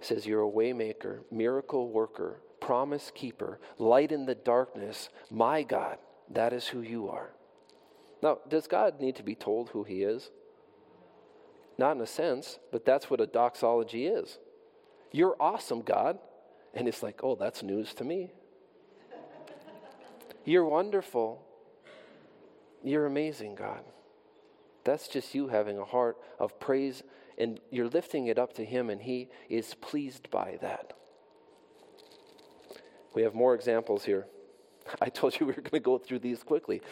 [0.00, 5.10] It says, You're a waymaker, miracle worker, promise keeper, light in the darkness.
[5.30, 5.98] My God,
[6.30, 7.34] that is who you are.
[8.22, 10.30] Now, does God need to be told who he is?
[11.76, 14.38] Not in a sense, but that's what a doxology is.
[15.12, 16.18] You're awesome, God.
[16.74, 18.32] And it's like, oh, that's news to me.
[20.44, 21.42] You're wonderful.
[22.82, 23.80] You're amazing, God.
[24.84, 27.02] That's just you having a heart of praise,
[27.38, 30.92] and you're lifting it up to Him, and He is pleased by that.
[33.14, 34.26] We have more examples here.
[35.00, 36.82] I told you we were going to go through these quickly.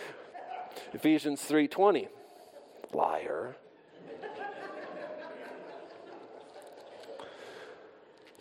[0.94, 2.08] Ephesians 3:20.
[2.94, 3.56] Liar.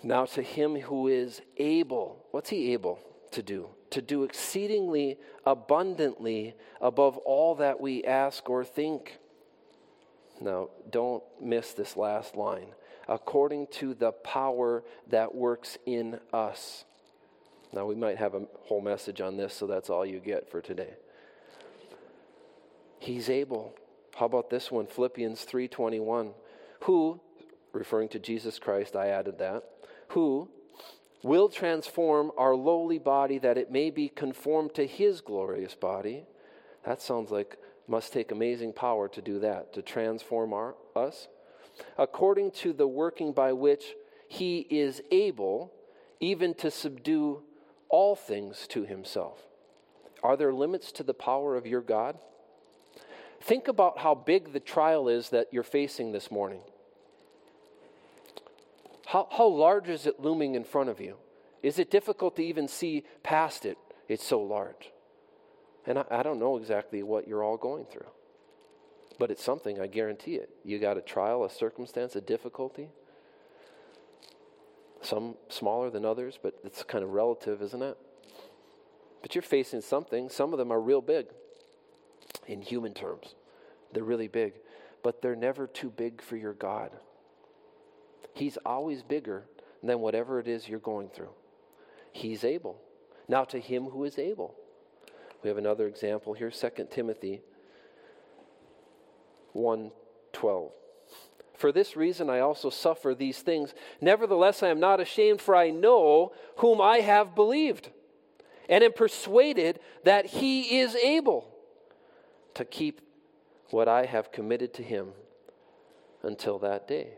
[0.03, 2.99] Now, to him who is able, what's he able
[3.31, 3.69] to do?
[3.91, 9.19] To do exceedingly abundantly above all that we ask or think.
[10.39, 12.69] Now, don't miss this last line.
[13.07, 16.85] According to the power that works in us.
[17.73, 20.61] Now, we might have a whole message on this, so that's all you get for
[20.61, 20.95] today.
[22.99, 23.75] He's able.
[24.15, 24.87] How about this one?
[24.87, 26.33] Philippians 3:21.
[26.81, 27.19] Who,
[27.71, 29.63] referring to Jesus Christ, I added that
[30.11, 30.49] who
[31.23, 36.25] will transform our lowly body that it may be conformed to his glorious body.
[36.85, 41.27] That sounds like must take amazing power to do that, to transform our, us.
[41.97, 43.95] According to the working by which
[44.27, 45.73] he is able
[46.19, 47.43] even to subdue
[47.89, 49.39] all things to himself.
[50.23, 52.17] Are there limits to the power of your God?
[53.41, 56.61] Think about how big the trial is that you're facing this morning.
[59.11, 61.17] How, how large is it looming in front of you?
[61.61, 63.77] Is it difficult to even see past it?
[64.07, 64.93] It's so large.
[65.85, 68.07] And I, I don't know exactly what you're all going through,
[69.19, 70.49] but it's something, I guarantee it.
[70.63, 72.87] You got a trial, a circumstance, a difficulty.
[75.01, 77.97] Some smaller than others, but it's kind of relative, isn't it?
[79.21, 80.29] But you're facing something.
[80.29, 81.25] Some of them are real big
[82.47, 83.35] in human terms.
[83.91, 84.53] They're really big,
[85.03, 86.91] but they're never too big for your God.
[88.33, 89.45] He's always bigger
[89.83, 91.31] than whatever it is you're going through.
[92.11, 92.79] He's able.
[93.27, 94.55] Now, to him who is able.
[95.43, 97.41] We have another example here 2 Timothy
[99.53, 99.91] 1
[100.33, 100.71] 12.
[101.55, 103.73] For this reason I also suffer these things.
[103.99, 107.89] Nevertheless, I am not ashamed, for I know whom I have believed,
[108.67, 111.47] and am persuaded that he is able
[112.55, 113.01] to keep
[113.69, 115.09] what I have committed to him
[116.23, 117.13] until that day.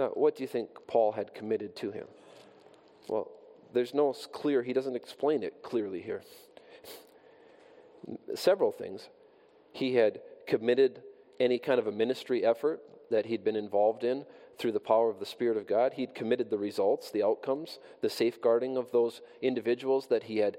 [0.00, 2.06] Now, what do you think Paul had committed to him?
[3.06, 3.30] Well,
[3.74, 6.22] there's no clear, he doesn't explain it clearly here.
[8.34, 9.10] Several things.
[9.72, 11.02] He had committed
[11.38, 14.24] any kind of a ministry effort that he'd been involved in
[14.56, 15.92] through the power of the Spirit of God.
[15.92, 20.56] He'd committed the results, the outcomes, the safeguarding of those individuals that he had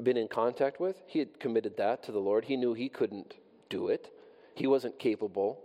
[0.00, 1.02] been in contact with.
[1.08, 2.44] He had committed that to the Lord.
[2.44, 3.34] He knew he couldn't
[3.68, 4.14] do it,
[4.54, 5.58] he wasn't capable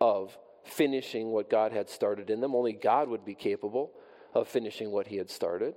[0.00, 2.54] of finishing what God had started in them.
[2.54, 3.92] Only God would be capable
[4.34, 5.74] of finishing what he had started.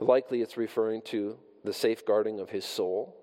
[0.00, 3.16] Likely it's referring to the safeguarding of his soul.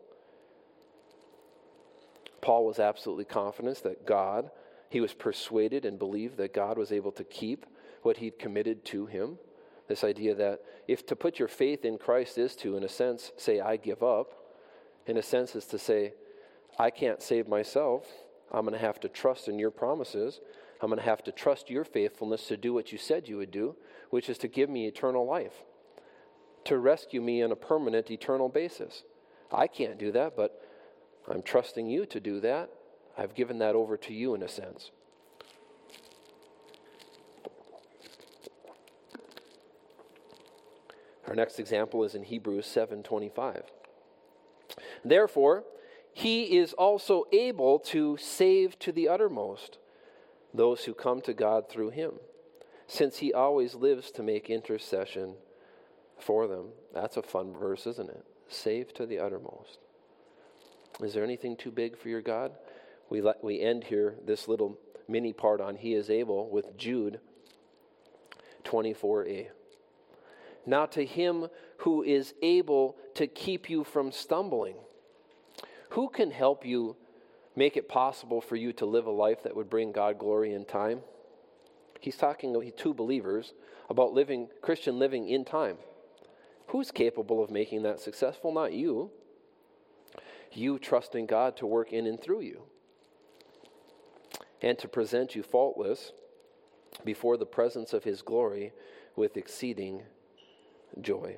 [2.41, 4.49] Paul was absolutely confident that God,
[4.89, 7.65] he was persuaded and believed that God was able to keep
[8.01, 9.37] what he'd committed to him.
[9.87, 13.31] This idea that if to put your faith in Christ is to, in a sense,
[13.37, 14.33] say, I give up,
[15.05, 16.13] in a sense, is to say,
[16.77, 18.07] I can't save myself.
[18.51, 20.39] I'm going to have to trust in your promises
[20.81, 23.51] I'm going to have to trust your faithfulness to do what you said you would
[23.51, 23.75] do,
[24.11, 25.63] which is to give me eternal life,
[26.65, 29.03] to rescue me on a permanent, eternal basis.
[29.51, 30.61] I can't do that, but
[31.27, 32.69] I'm trusting you to do that.
[33.17, 34.91] I've given that over to you in a sense.
[41.27, 43.65] Our next example is in Hebrews 7:25.
[45.03, 45.65] Therefore,
[46.19, 49.77] he is also able to save to the uttermost
[50.53, 52.11] those who come to God through him,
[52.87, 55.35] since he always lives to make intercession
[56.17, 56.71] for them.
[56.93, 58.25] That's a fun verse, isn't it?
[58.49, 59.79] Save to the uttermost.
[61.01, 62.51] Is there anything too big for your God?
[63.09, 64.77] We, let, we end here this little
[65.07, 67.21] mini part on He is able with Jude
[68.65, 69.47] 24a.
[70.65, 74.75] Now, to him who is able to keep you from stumbling,
[75.89, 76.95] who can help you
[77.55, 80.65] make it possible for you to live a life that would bring God glory in
[80.65, 81.01] time?
[81.99, 83.53] He's talking to believers
[83.89, 85.77] about living Christian living in time.
[86.67, 88.53] Who's capable of making that successful?
[88.53, 89.11] Not you.
[90.53, 92.61] You trusting God to work in and through you
[94.61, 96.11] and to present you faultless
[97.05, 98.73] before the presence of his glory
[99.15, 100.03] with exceeding
[101.01, 101.37] joy.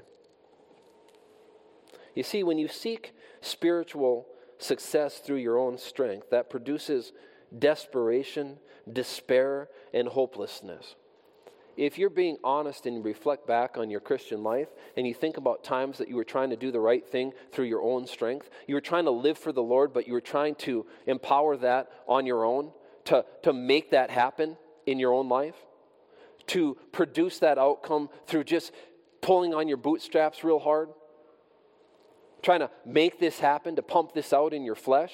[2.16, 4.28] You see, when you seek spiritual
[4.62, 7.13] success through your own strength, that produces
[7.58, 8.58] desperation,
[8.91, 10.95] despair, and hopelessness.
[11.78, 15.63] If you're being honest and reflect back on your Christian life and you think about
[15.63, 18.76] times that you were trying to do the right thing through your own strength, you
[18.76, 22.26] were trying to live for the Lord, but you were trying to empower that on
[22.26, 22.71] your own,
[23.06, 25.56] to, to make that happen in your own life,
[26.47, 28.74] to produce that outcome through just
[29.21, 30.89] pulling on your bootstraps real hard,
[32.41, 35.13] trying to make this happen, to pump this out in your flesh,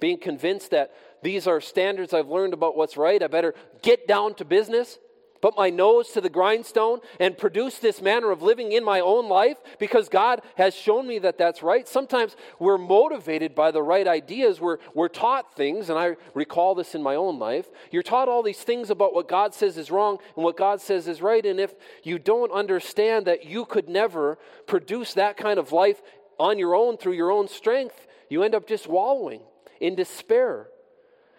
[0.00, 0.92] being convinced that
[1.22, 3.22] these are standards I've learned about what's right.
[3.22, 4.98] I better get down to business
[5.42, 9.28] put my nose to the grindstone and produce this manner of living in my own
[9.28, 11.86] life because God has shown me that that's right.
[11.86, 14.60] Sometimes we're motivated by the right ideas.
[14.60, 17.68] We're, we're taught things, and I recall this in my own life.
[17.90, 21.08] You're taught all these things about what God says is wrong and what God says
[21.08, 21.44] is right.
[21.44, 26.00] And if you don't understand that you could never produce that kind of life
[26.42, 29.42] on your own through your own strength, you end up just wallowing
[29.80, 30.66] in despair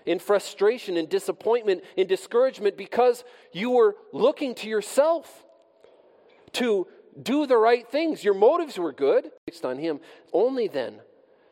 [0.05, 5.45] in frustration, in disappointment, in discouragement because you were looking to yourself
[6.53, 6.87] to
[7.21, 8.23] do the right things.
[8.23, 9.99] Your motives were good, fixed on Him.
[10.31, 11.01] Only then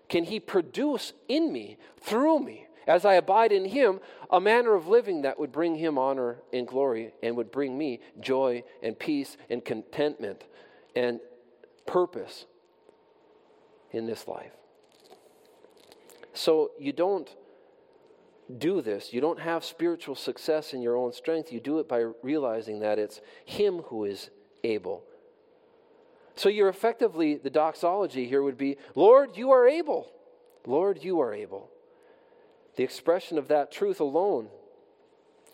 [0.10, 4.88] can He produce in me, through me, as I abide in Him, a manner of
[4.88, 9.38] living that would bring Him honor and glory and would bring me joy and peace
[9.50, 10.44] and contentment
[10.96, 11.20] and
[11.86, 12.46] purpose
[13.92, 14.52] in this life.
[16.34, 17.30] So you don't
[18.58, 19.14] do this.
[19.14, 21.52] You don't have spiritual success in your own strength.
[21.52, 24.30] You do it by realizing that it's Him who is
[24.64, 25.04] able.
[26.36, 30.12] So you're effectively, the doxology here would be Lord, you are able.
[30.66, 31.70] Lord, you are able.
[32.76, 34.48] The expression of that truth alone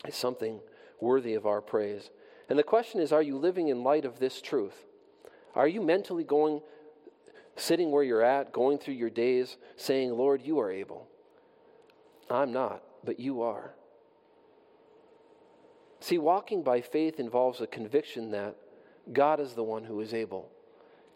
[0.06, 0.60] is something
[1.00, 2.10] worthy of our praise.
[2.48, 4.84] And the question is are you living in light of this truth?
[5.54, 6.60] Are you mentally going,
[7.58, 11.08] sitting where you're at, going through your days, saying, Lord, you are able?
[12.30, 13.74] I'm not but you are.
[16.00, 18.56] See, walking by faith involves a conviction that
[19.12, 20.50] God is the one who is able,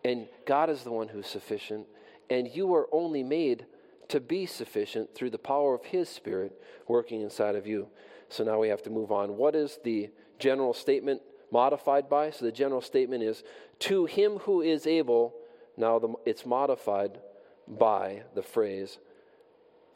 [0.05, 1.87] and God is the one who is sufficient,
[2.31, 3.67] and you are only made
[4.09, 7.89] to be sufficient through the power of His Spirit working inside of you.
[8.29, 9.37] So now we have to move on.
[9.37, 12.31] What is the general statement modified by?
[12.31, 13.45] So the general statement is
[13.81, 15.35] to Him who is able.
[15.77, 17.19] Now the, it's modified
[17.67, 18.99] by the phrase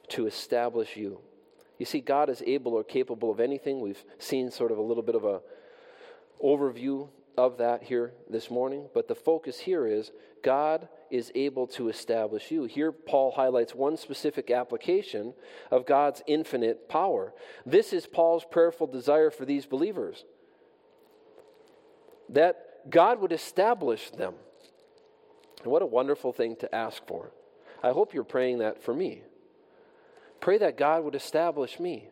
[0.09, 1.21] to establish you.
[1.79, 3.81] You see, God is able or capable of anything.
[3.81, 5.41] We've seen sort of a little bit of a
[6.43, 10.11] overview of that here this morning, but the focus here is
[10.43, 12.65] God is able to establish you.
[12.65, 15.35] Here, Paul highlights one specific application
[15.71, 17.35] of God's infinite power.
[17.67, 20.25] This is Paul's prayerful desire for these believers
[22.31, 24.35] that God would establish them.
[25.67, 27.33] And what a wonderful thing to ask for.
[27.83, 29.23] I hope you're praying that for me.
[30.39, 32.09] Pray that God would establish me,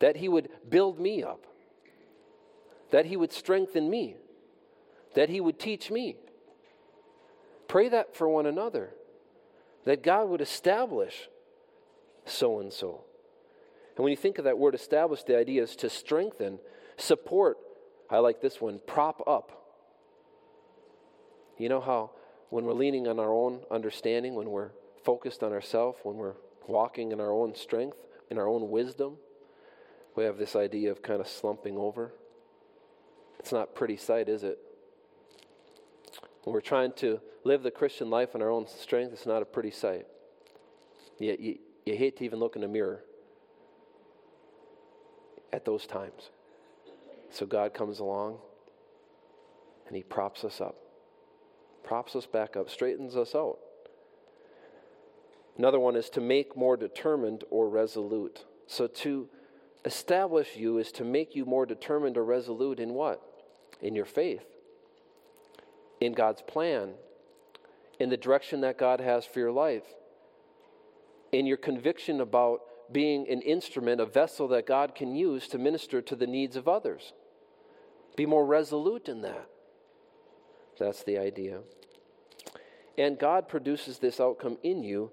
[0.00, 1.44] that He would build me up,
[2.92, 4.16] that He would strengthen me,
[5.12, 6.16] that He would teach me.
[7.66, 8.88] Pray that for one another,
[9.84, 11.28] that God would establish
[12.24, 13.04] so and so.
[13.96, 16.58] And when you think of that word establish, the idea is to strengthen,
[16.96, 17.58] support.
[18.08, 19.57] I like this one prop up.
[21.58, 22.10] You know how
[22.50, 24.70] when we're leaning on our own understanding, when we're
[25.04, 26.36] focused on ourselves, when we're
[26.66, 27.96] walking in our own strength,
[28.30, 29.16] in our own wisdom,
[30.14, 32.12] we have this idea of kind of slumping over.
[33.38, 34.58] It's not pretty sight, is it?
[36.44, 39.44] When we're trying to live the Christian life in our own strength, it's not a
[39.44, 40.06] pretty sight.
[41.18, 43.04] You, you, you hate to even look in the mirror
[45.52, 46.30] at those times.
[47.30, 48.38] So God comes along
[49.86, 50.76] and He props us up,
[51.84, 53.58] props us back up, straightens us out.
[55.56, 58.44] Another one is to make more determined or resolute.
[58.66, 59.28] So to
[59.84, 63.20] establish you is to make you more determined or resolute in what?
[63.80, 64.44] In your faith,
[66.00, 66.94] in God's plan,
[67.98, 69.84] in the direction that God has for your life,
[71.32, 72.60] in your conviction about
[72.92, 76.68] being an instrument, a vessel that God can use to minister to the needs of
[76.68, 77.12] others.
[78.16, 79.48] Be more resolute in that.
[80.78, 81.60] That's the idea.
[82.96, 85.10] And God produces this outcome in you,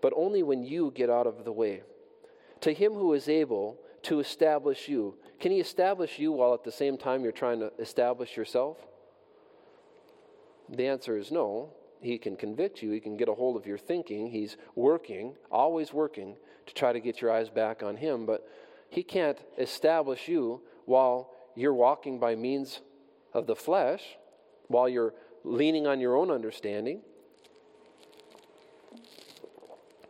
[0.00, 1.82] but only when you get out of the way.
[2.60, 6.72] To him who is able to establish you, can he establish you while at the
[6.72, 8.78] same time you're trying to establish yourself?
[10.68, 11.72] The answer is no.
[12.00, 14.30] He can convict you, he can get a hold of your thinking.
[14.30, 16.36] He's working, always working,
[16.66, 18.46] to try to get your eyes back on him, but
[18.88, 22.80] he can't establish you while you're walking by means
[23.32, 24.02] of the flesh,
[24.72, 25.14] while you're
[25.44, 27.02] leaning on your own understanding.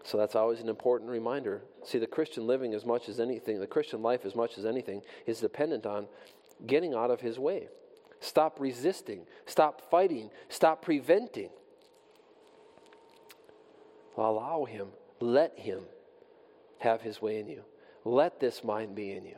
[0.05, 1.63] So that's always an important reminder.
[1.85, 5.03] See, the Christian living, as much as anything, the Christian life, as much as anything,
[5.27, 6.07] is dependent on
[6.67, 7.69] getting out of his way.
[8.21, 9.27] Stop resisting.
[9.47, 10.31] Stop fighting.
[10.49, 11.51] Stop preventing.
[14.17, 14.89] Allow him.
[15.21, 15.81] Let him
[16.79, 17.63] have his way in you.
[18.05, 19.37] Let this mind be in you.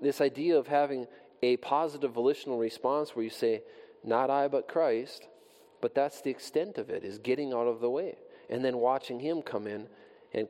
[0.00, 1.06] This idea of having
[1.42, 3.62] a positive volitional response where you say,
[4.04, 5.28] Not I, but Christ,
[5.80, 8.16] but that's the extent of it, is getting out of the way.
[8.50, 9.88] And then watching him come in
[10.32, 10.48] and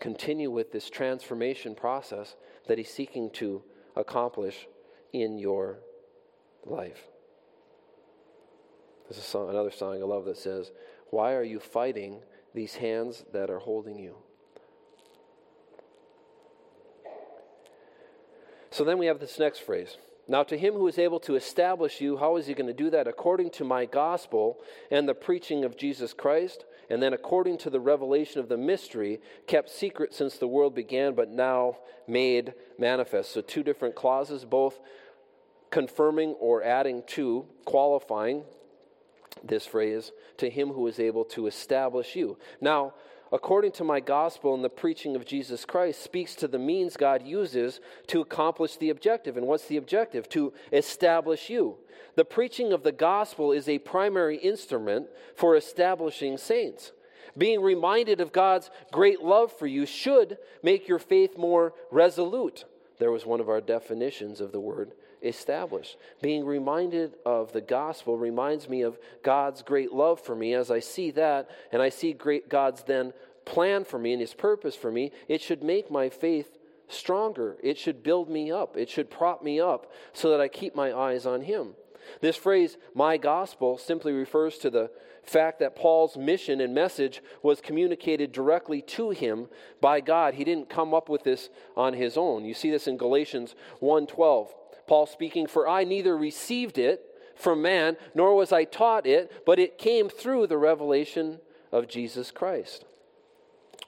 [0.00, 3.62] continue with this transformation process that he's seeking to
[3.96, 4.66] accomplish
[5.12, 5.78] in your
[6.64, 7.06] life.
[9.08, 10.72] There's a song, another song I love that says,
[11.10, 12.20] Why are you fighting
[12.54, 14.16] these hands that are holding you.
[18.70, 19.96] So then we have this next phrase.
[20.28, 22.90] Now, to him who is able to establish you, how is he going to do
[22.90, 23.08] that?
[23.08, 24.58] According to my gospel
[24.90, 29.20] and the preaching of Jesus Christ, and then according to the revelation of the mystery,
[29.46, 33.32] kept secret since the world began, but now made manifest.
[33.32, 34.78] So, two different clauses, both
[35.70, 38.44] confirming or adding to, qualifying
[39.42, 42.38] this phrase, to him who is able to establish you.
[42.60, 42.94] Now,
[43.32, 47.26] according to my gospel and the preaching of Jesus Christ, speaks to the means God
[47.26, 49.36] uses to accomplish the objective.
[49.36, 50.28] And what's the objective?
[50.30, 51.76] To establish you.
[52.14, 56.92] The preaching of the gospel is a primary instrument for establishing saints.
[57.36, 62.66] Being reminded of God's great love for you should make your faith more resolute.
[62.98, 64.92] There was one of our definitions of the word
[65.22, 65.96] established.
[66.20, 70.54] Being reminded of the gospel reminds me of God's great love for me.
[70.54, 73.12] As I see that, and I see great God's then
[73.44, 76.58] plan for me and his purpose for me, it should make my faith
[76.88, 77.56] stronger.
[77.62, 78.76] It should build me up.
[78.76, 81.74] It should prop me up so that I keep my eyes on him.
[82.20, 84.90] This phrase, my gospel, simply refers to the
[85.22, 89.48] fact that Paul's mission and message was communicated directly to him
[89.80, 90.34] by God.
[90.34, 92.44] He didn't come up with this on his own.
[92.44, 94.52] You see this in Galatians 1:12.
[94.92, 97.02] Paul speaking, For I neither received it
[97.34, 101.40] from man, nor was I taught it, but it came through the revelation
[101.72, 102.84] of Jesus Christ.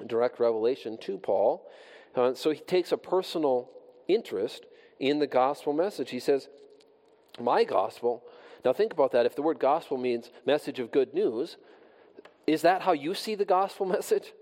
[0.06, 1.68] Direct revelation to Paul.
[2.16, 3.68] Uh, so he takes a personal
[4.08, 4.64] interest
[4.98, 6.08] in the gospel message.
[6.08, 6.48] He says,
[7.38, 8.24] My gospel.
[8.64, 9.26] Now think about that.
[9.26, 11.58] If the word gospel means message of good news,
[12.46, 14.32] is that how you see the gospel message?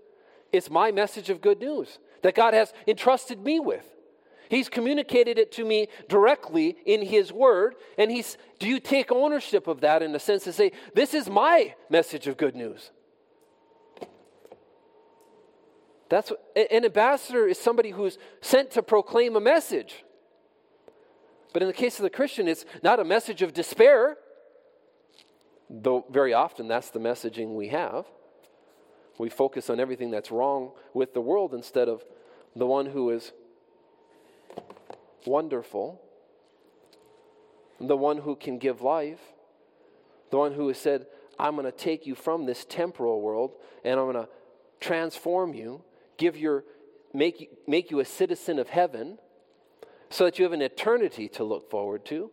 [0.53, 3.92] It's my message of good news that God has entrusted me with.
[4.53, 7.73] He's communicated it to me directly in His Word.
[7.97, 11.27] And He's, do you take ownership of that in a sense to say, this is
[11.27, 12.91] my message of good news?
[16.07, 20.05] That's what, an ambassador is somebody who's sent to proclaim a message.
[21.51, 24.17] But in the case of the Christian, it's not a message of despair,
[25.67, 28.05] though very often that's the messaging we have.
[29.17, 32.03] We focus on everything that's wrong with the world instead of
[32.55, 33.31] the one who is
[35.25, 36.01] wonderful,
[37.79, 39.19] the one who can give life,
[40.31, 41.05] the one who has said,
[41.39, 44.29] I'm going to take you from this temporal world and I'm going to
[44.79, 45.81] transform you,
[46.17, 46.63] give your,
[47.13, 49.17] make, make you a citizen of heaven
[50.09, 52.29] so that you have an eternity to look forward to,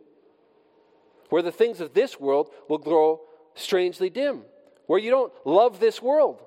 [1.31, 3.21] where the things of this world will grow
[3.55, 4.43] strangely dim,
[4.87, 6.43] where you don't love this world,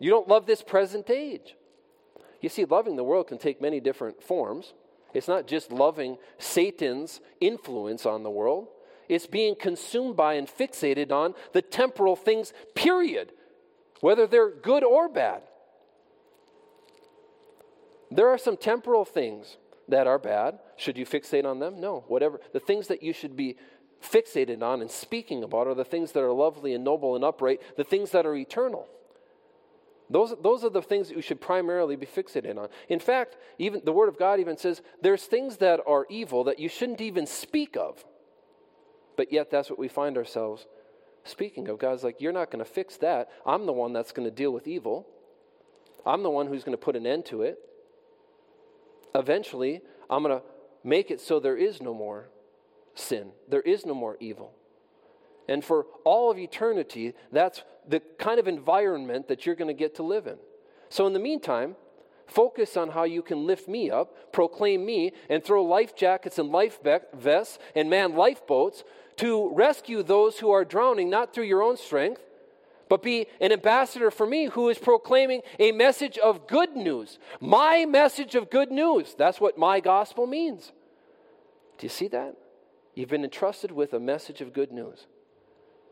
[0.00, 1.56] you don't love this present age.
[2.40, 4.74] You see, loving the world can take many different forms.
[5.14, 8.68] It's not just loving Satan's influence on the world,
[9.08, 13.32] it's being consumed by and fixated on the temporal things, period,
[14.00, 15.42] whether they're good or bad.
[18.10, 19.56] There are some temporal things
[19.88, 20.58] that are bad.
[20.76, 21.80] Should you fixate on them?
[21.80, 22.04] No.
[22.08, 22.40] Whatever.
[22.52, 23.56] The things that you should be
[24.02, 27.60] fixated on and speaking about are the things that are lovely and noble and upright,
[27.76, 28.86] the things that are eternal.
[30.14, 32.68] Those, those are the things that you should primarily be fixated on.
[32.88, 36.60] In fact, even the Word of God even says there's things that are evil that
[36.60, 38.04] you shouldn't even speak of.
[39.16, 40.68] But yet, that's what we find ourselves
[41.24, 41.80] speaking of.
[41.80, 43.28] God's like, You're not going to fix that.
[43.44, 45.04] I'm the one that's going to deal with evil.
[46.06, 47.58] I'm the one who's going to put an end to it.
[49.16, 50.44] Eventually, I'm going to
[50.84, 52.28] make it so there is no more
[52.94, 54.52] sin, there is no more evil.
[55.48, 59.96] And for all of eternity, that's the kind of environment that you're going to get
[59.96, 60.36] to live in.
[60.88, 61.76] So, in the meantime,
[62.26, 66.50] focus on how you can lift me up, proclaim me, and throw life jackets and
[66.50, 66.78] life
[67.14, 68.84] vests and man lifeboats
[69.16, 72.22] to rescue those who are drowning, not through your own strength,
[72.88, 77.18] but be an ambassador for me who is proclaiming a message of good news.
[77.40, 79.14] My message of good news.
[79.16, 80.72] That's what my gospel means.
[81.78, 82.36] Do you see that?
[82.94, 85.06] You've been entrusted with a message of good news.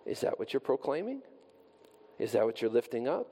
[0.07, 1.22] Is that what you're proclaiming?
[2.18, 3.28] Is that what you're lifting up?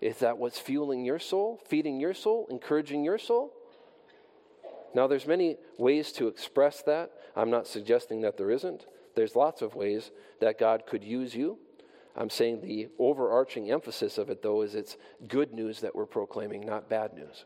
[0.00, 3.52] Is that what's fueling your soul, feeding your soul, encouraging your soul?
[4.94, 7.10] Now, there's many ways to express that.
[7.34, 8.86] I'm not suggesting that there isn't.
[9.16, 10.10] There's lots of ways
[10.40, 11.58] that God could use you.
[12.16, 14.96] I'm saying the overarching emphasis of it, though, is it's
[15.26, 17.44] good news that we're proclaiming, not bad news.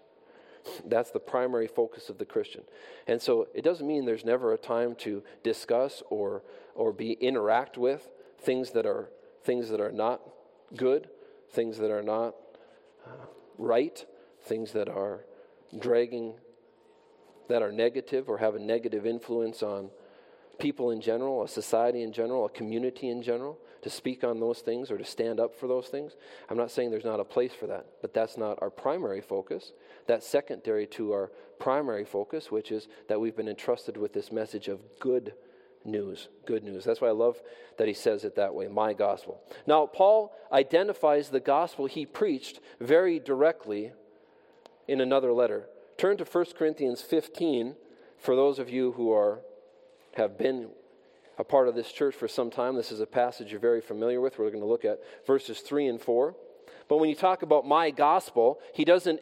[0.85, 2.63] That's the primary focus of the Christian.
[3.07, 6.43] And so it doesn't mean there's never a time to discuss or,
[6.75, 8.09] or be interact with
[8.41, 9.11] things that are
[9.45, 10.21] things that are not
[10.77, 11.09] good,
[11.51, 12.35] things that are not
[13.07, 13.27] uh,
[13.57, 14.05] right,
[14.43, 15.25] things that are
[15.79, 16.35] dragging
[17.49, 19.91] that are negative or have a negative influence on
[20.59, 24.59] people in general, a society in general, a community in general, to speak on those
[24.59, 26.17] things or to stand up for those things.
[26.51, 29.73] I'm not saying there's not a place for that, but that's not our primary focus.
[30.07, 34.69] That's secondary to our primary focus, which is that we've been entrusted with this message
[34.69, 35.33] of good
[35.85, 36.29] news.
[36.47, 36.85] Good news.
[36.85, 37.41] That's why I love
[37.77, 39.41] that he says it that way my gospel.
[39.67, 43.93] Now, Paul identifies the gospel he preached very directly
[44.87, 45.67] in another letter.
[45.97, 47.77] Turn to 1 Corinthians 15
[48.19, 49.41] for those of you who are
[50.17, 50.69] have been
[51.39, 52.75] a part of this church for some time.
[52.75, 54.39] This is a passage you're very familiar with.
[54.39, 56.35] We're going to look at verses 3 and 4.
[56.89, 59.21] But when you talk about my gospel, he doesn't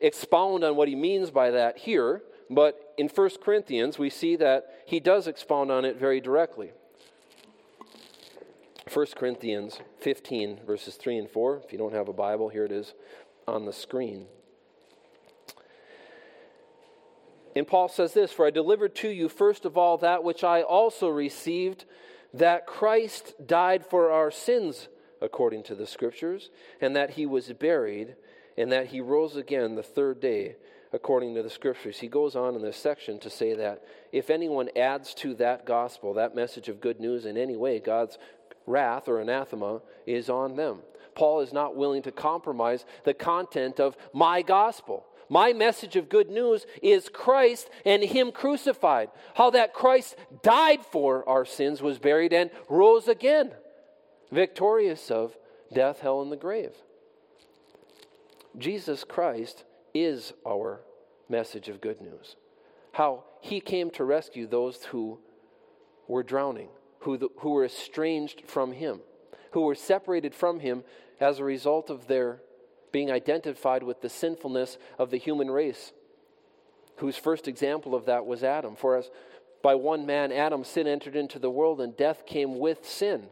[0.00, 2.22] expound on what he means by that here.
[2.48, 6.72] But in 1 Corinthians, we see that he does expound on it very directly.
[8.92, 11.62] 1 Corinthians 15, verses 3 and 4.
[11.64, 12.94] If you don't have a Bible, here it is
[13.48, 14.26] on the screen.
[17.56, 20.62] And Paul says this For I delivered to you first of all that which I
[20.62, 21.84] also received,
[22.32, 24.88] that Christ died for our sins
[25.20, 28.14] according to the Scriptures, and that he was buried,
[28.56, 30.56] and that he rose again the third day
[30.96, 31.98] according to the Scriptures.
[31.98, 36.14] He goes on in this section to say that if anyone adds to that gospel,
[36.14, 38.18] that message of good news in any way, God's
[38.66, 40.78] wrath or anathema is on them.
[41.14, 45.06] Paul is not willing to compromise the content of my gospel.
[45.28, 49.10] My message of good news is Christ and Him crucified.
[49.34, 53.52] How that Christ died for our sins, was buried, and rose again,
[54.32, 55.36] victorious of
[55.72, 56.72] death, hell, and the grave.
[58.56, 60.80] Jesus Christ is our
[61.28, 62.36] message of good news.
[62.92, 65.18] How He came to rescue those who
[66.08, 66.68] were drowning,
[67.00, 69.00] who, the, who were estranged from Him,
[69.52, 70.84] who were separated from Him
[71.20, 72.40] as a result of their
[72.92, 75.92] being identified with the sinfulness of the human race,
[76.96, 78.76] whose first example of that was Adam.
[78.76, 79.10] For as
[79.62, 83.26] by one man, Adam, sin entered into the world, and death came with sin.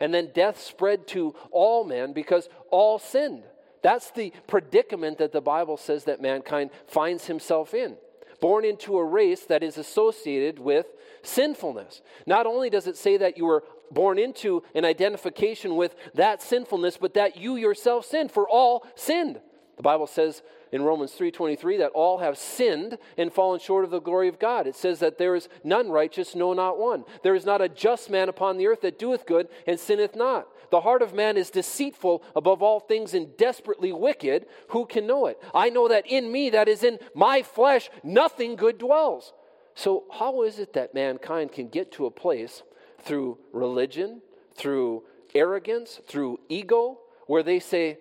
[0.00, 3.42] And then death spread to all men because all sinned.
[3.82, 7.96] That's the predicament that the Bible says that mankind finds himself in.
[8.40, 10.86] Born into a race that is associated with
[11.22, 12.02] sinfulness.
[12.26, 16.98] Not only does it say that you were born into an identification with that sinfulness,
[16.98, 19.40] but that you yourself sinned, for all sinned.
[19.76, 20.42] The Bible says
[20.72, 24.66] in Romans 3:23 that all have sinned and fallen short of the glory of God.
[24.66, 27.04] It says that there is none righteous, no not one.
[27.22, 30.48] There is not a just man upon the earth that doeth good and sinneth not.
[30.70, 34.46] The heart of man is deceitful above all things and desperately wicked.
[34.68, 35.42] Who can know it?
[35.54, 39.32] I know that in me, that is in my flesh, nothing good dwells.
[39.74, 42.62] So, how is it that mankind can get to a place
[43.00, 44.22] through religion,
[44.54, 45.04] through
[45.34, 47.98] arrogance, through ego, where they say,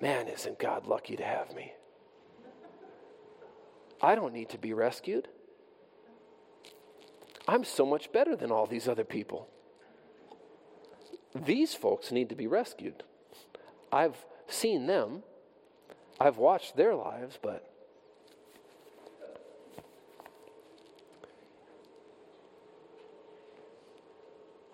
[0.00, 1.72] Man, isn't God lucky to have me?
[4.00, 5.28] I don't need to be rescued.
[7.48, 9.48] I'm so much better than all these other people.
[11.34, 13.02] These folks need to be rescued.
[13.92, 15.22] I've seen them,
[16.18, 17.70] I've watched their lives, but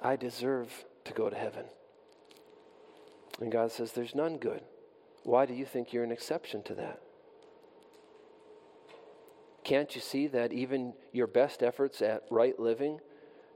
[0.00, 1.64] I deserve to go to heaven.
[3.40, 4.62] And God says, There's none good.
[5.24, 7.00] Why do you think you're an exception to that?
[9.64, 13.00] Can't you see that even your best efforts at right living,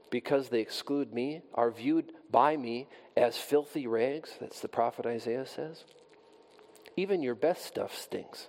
[0.09, 4.31] because they exclude me, are viewed by me as filthy rags?
[4.39, 5.83] That's the prophet Isaiah says.
[6.95, 8.47] Even your best stuff stinks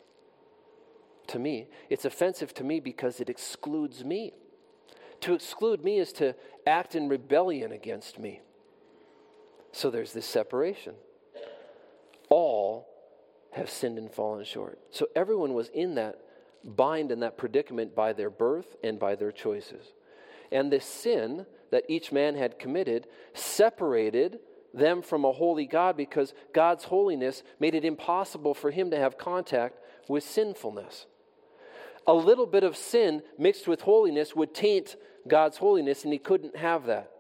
[1.27, 1.69] to me.
[1.91, 4.33] It's offensive to me because it excludes me.
[5.23, 6.35] To exclude me is to
[6.67, 8.41] act in rebellion against me.
[9.73, 10.95] So there's this separation.
[12.31, 12.89] All
[13.53, 14.79] have sinned and fallen short.
[14.91, 16.21] So everyone was in that
[16.77, 19.93] bind in that predicament by their birth and by their choices.
[20.53, 24.41] And this sin that each man had committed separated
[24.75, 29.19] them from a holy God because God's holiness made it impossible for him to have
[29.19, 31.07] contact with sinfulness.
[32.07, 34.97] A little bit of sin mixed with holiness would taint
[35.27, 37.11] God's holiness, and he couldn't have that.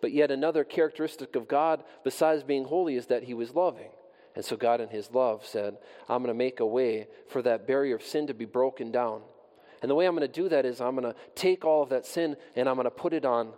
[0.00, 3.90] But yet, another characteristic of God, besides being holy, is that he was loving.
[4.36, 5.78] And so God, in His love, said,
[6.08, 9.22] I'm going to make a way for that barrier of sin to be broken down.
[9.82, 11.88] And the way I'm going to do that is I'm going to take all of
[11.88, 13.52] that sin and I'm going to put it on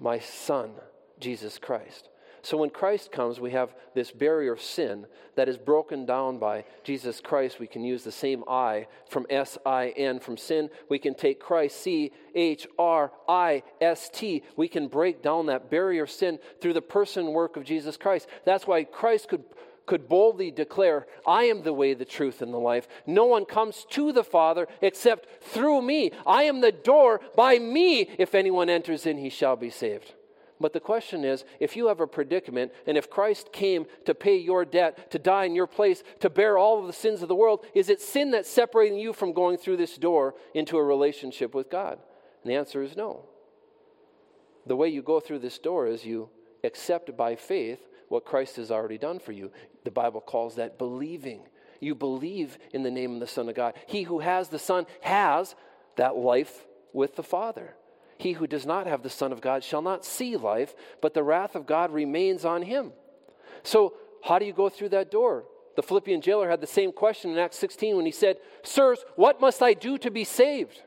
[0.00, 0.72] my Son,
[1.20, 2.08] Jesus Christ.
[2.42, 6.66] So when Christ comes, we have this barrier of sin that is broken down by
[6.82, 7.58] Jesus Christ.
[7.58, 10.68] We can use the same I from S I N from sin.
[10.90, 14.42] We can take Christ, C H R I S T.
[14.56, 18.28] We can break down that barrier of sin through the person work of Jesus Christ.
[18.44, 19.44] That's why Christ could
[19.86, 22.88] could boldly declare, I am the way, the truth, and the life.
[23.06, 26.12] No one comes to the Father except through me.
[26.26, 27.20] I am the door.
[27.36, 30.14] By me, if anyone enters in, he shall be saved.
[30.60, 34.36] But the question is if you have a predicament, and if Christ came to pay
[34.36, 37.34] your debt, to die in your place, to bear all of the sins of the
[37.34, 41.54] world, is it sin that's separating you from going through this door into a relationship
[41.54, 41.98] with God?
[42.42, 43.26] And the answer is no.
[44.66, 46.30] The way you go through this door is you
[46.62, 49.50] accept by faith what Christ has already done for you.
[49.84, 51.42] The Bible calls that believing.
[51.80, 53.74] You believe in the name of the Son of God.
[53.86, 55.54] He who has the Son has
[55.96, 57.74] that life with the Father.
[58.16, 61.22] He who does not have the Son of God shall not see life, but the
[61.22, 62.92] wrath of God remains on him.
[63.62, 65.44] So, how do you go through that door?
[65.76, 69.40] The Philippian jailer had the same question in Acts 16 when he said, Sirs, what
[69.40, 70.82] must I do to be saved?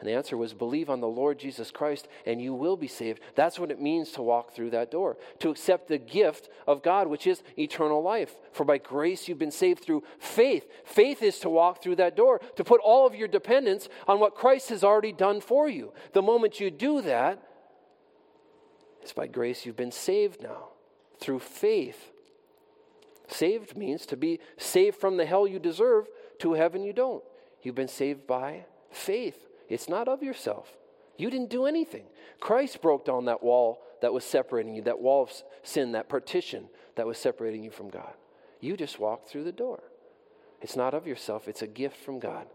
[0.00, 3.20] And the answer was believe on the Lord Jesus Christ and you will be saved.
[3.34, 7.06] That's what it means to walk through that door, to accept the gift of God,
[7.06, 8.34] which is eternal life.
[8.52, 10.66] For by grace you've been saved through faith.
[10.86, 14.34] Faith is to walk through that door, to put all of your dependence on what
[14.34, 15.92] Christ has already done for you.
[16.14, 17.42] The moment you do that,
[19.02, 20.68] it's by grace you've been saved now
[21.18, 22.10] through faith.
[23.28, 27.22] Saved means to be saved from the hell you deserve to heaven you don't.
[27.62, 29.46] You've been saved by faith.
[29.70, 30.76] It's not of yourself.
[31.16, 32.04] You didn't do anything.
[32.40, 36.68] Christ broke down that wall that was separating you, that wall of sin, that partition
[36.96, 38.12] that was separating you from God.
[38.60, 39.82] You just walked through the door.
[40.60, 42.46] It's not of yourself, it's a gift from God,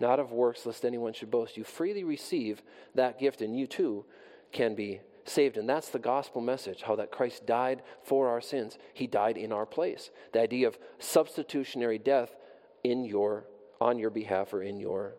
[0.00, 1.56] not of works, lest anyone should boast.
[1.56, 2.62] You freely receive
[2.94, 4.04] that gift, and you too
[4.50, 5.56] can be saved.
[5.56, 8.78] And that's the gospel message how that Christ died for our sins.
[8.94, 10.10] He died in our place.
[10.32, 12.34] The idea of substitutionary death
[12.82, 13.44] in your,
[13.80, 15.14] on your behalf or in your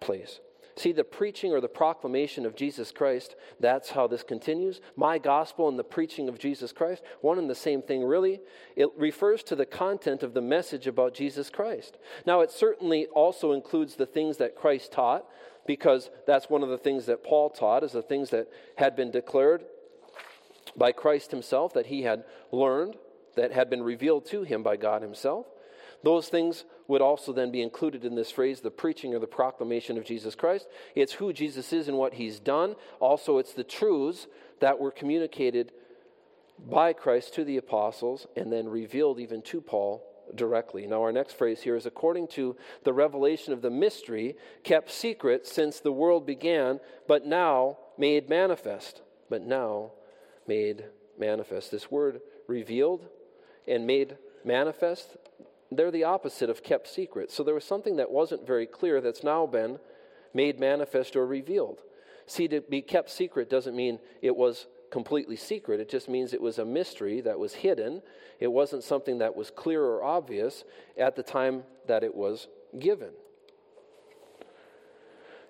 [0.00, 0.40] place.
[0.76, 4.80] See, the preaching or the proclamation of Jesus Christ, that's how this continues.
[4.96, 8.40] My gospel and the preaching of Jesus Christ, one and the same thing, really.
[8.76, 11.98] It refers to the content of the message about Jesus Christ.
[12.24, 15.26] Now, it certainly also includes the things that Christ taught,
[15.66, 19.10] because that's one of the things that Paul taught, is the things that had been
[19.10, 19.64] declared
[20.76, 22.96] by Christ himself, that he had learned,
[23.36, 25.46] that had been revealed to him by God himself.
[26.02, 29.98] Those things would also then be included in this phrase, the preaching or the proclamation
[29.98, 30.66] of Jesus Christ.
[30.94, 32.74] It's who Jesus is and what he's done.
[32.98, 34.26] Also, it's the truths
[34.60, 35.72] that were communicated
[36.68, 40.86] by Christ to the apostles and then revealed even to Paul directly.
[40.86, 45.46] Now, our next phrase here is according to the revelation of the mystery kept secret
[45.46, 49.02] since the world began, but now made manifest.
[49.28, 49.92] But now
[50.46, 50.84] made
[51.18, 51.70] manifest.
[51.70, 53.06] This word revealed
[53.66, 55.16] and made manifest
[55.70, 57.30] they're the opposite of kept secret.
[57.30, 59.78] So there was something that wasn't very clear that's now been
[60.34, 61.80] made manifest or revealed.
[62.26, 65.80] See, to be kept secret doesn't mean it was completely secret.
[65.80, 68.02] It just means it was a mystery that was hidden.
[68.38, 70.64] It wasn't something that was clear or obvious
[70.98, 72.48] at the time that it was
[72.78, 73.10] given.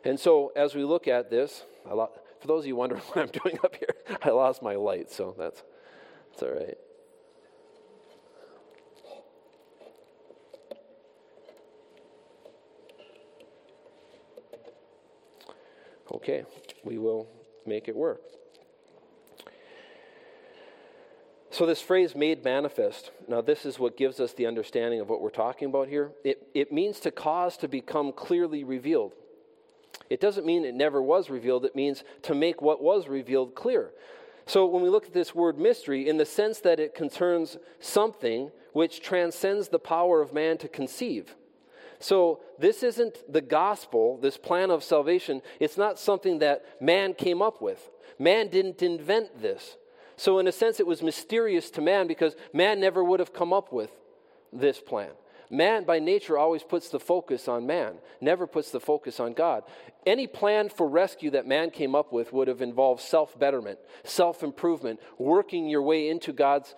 [0.05, 3.41] And so, as we look at this, lot, for those of you wondering what I'm
[3.43, 5.63] doing up here, I lost my light, so that's,
[6.31, 6.79] that's all right.
[16.13, 16.45] Okay,
[16.85, 17.29] we will
[17.67, 18.21] make it work.
[21.53, 25.21] So, this phrase made manifest, now, this is what gives us the understanding of what
[25.21, 26.13] we're talking about here.
[26.25, 29.13] It, it means to cause to become clearly revealed.
[30.09, 33.91] It doesn't mean it never was revealed, it means to make what was revealed clear.
[34.47, 38.53] So, when we look at this word mystery, in the sense that it concerns something
[38.73, 41.35] which transcends the power of man to conceive.
[42.01, 47.43] So, this isn't the gospel, this plan of salvation, it's not something that man came
[47.43, 47.91] up with.
[48.19, 49.77] Man didn't invent this.
[50.17, 53.53] So, in a sense, it was mysterious to man because man never would have come
[53.53, 53.91] up with
[54.51, 55.11] this plan.
[55.51, 59.65] Man, by nature, always puts the focus on man, never puts the focus on God.
[60.07, 64.43] Any plan for rescue that man came up with would have involved self betterment, self
[64.43, 66.75] improvement, working your way into God's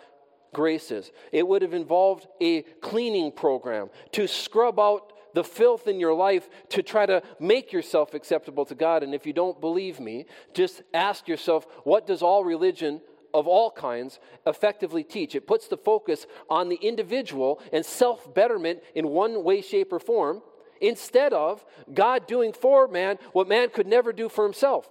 [0.55, 1.11] graces.
[1.33, 6.49] It would have involved a cleaning program to scrub out the filth in your life
[6.71, 9.03] to try to make yourself acceptable to God.
[9.03, 13.01] And if you don't believe me, just ask yourself what does all religion
[13.35, 15.35] of all kinds effectively teach.
[15.35, 19.99] It puts the focus on the individual and self betterment in one way, shape, or
[19.99, 20.43] form
[20.81, 24.89] instead of God doing for man what man could never do for himself.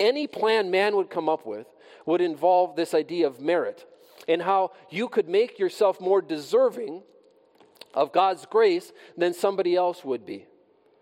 [0.00, 1.66] Any plan man would come up with
[2.06, 3.84] would involve this idea of merit
[4.28, 7.02] and how you could make yourself more deserving
[7.96, 10.46] of God's grace than somebody else would be.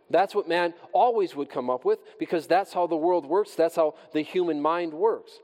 [0.09, 3.77] That's what man always would come up with because that's how the world works, that's
[3.77, 5.41] how the human mind works.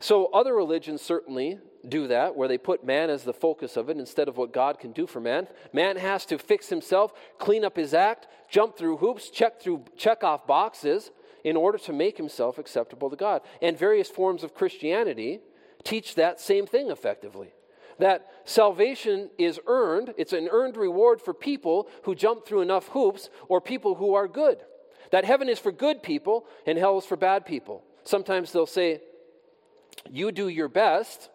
[0.00, 3.96] So, other religions certainly do that, where they put man as the focus of it
[3.96, 5.46] instead of what God can do for man.
[5.72, 10.24] Man has to fix himself, clean up his act, jump through hoops, check through check
[10.24, 11.12] off boxes
[11.44, 13.42] in order to make himself acceptable to God.
[13.60, 15.40] And various forms of Christianity
[15.84, 17.52] teach that same thing effectively.
[18.02, 23.30] That salvation is earned, it's an earned reward for people who jump through enough hoops
[23.46, 24.58] or people who are good.
[25.12, 27.84] That heaven is for good people and hell is for bad people.
[28.02, 29.02] Sometimes they'll say,
[30.10, 31.30] you do your best,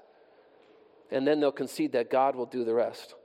[1.09, 3.15] and then they'll concede that God will do the rest.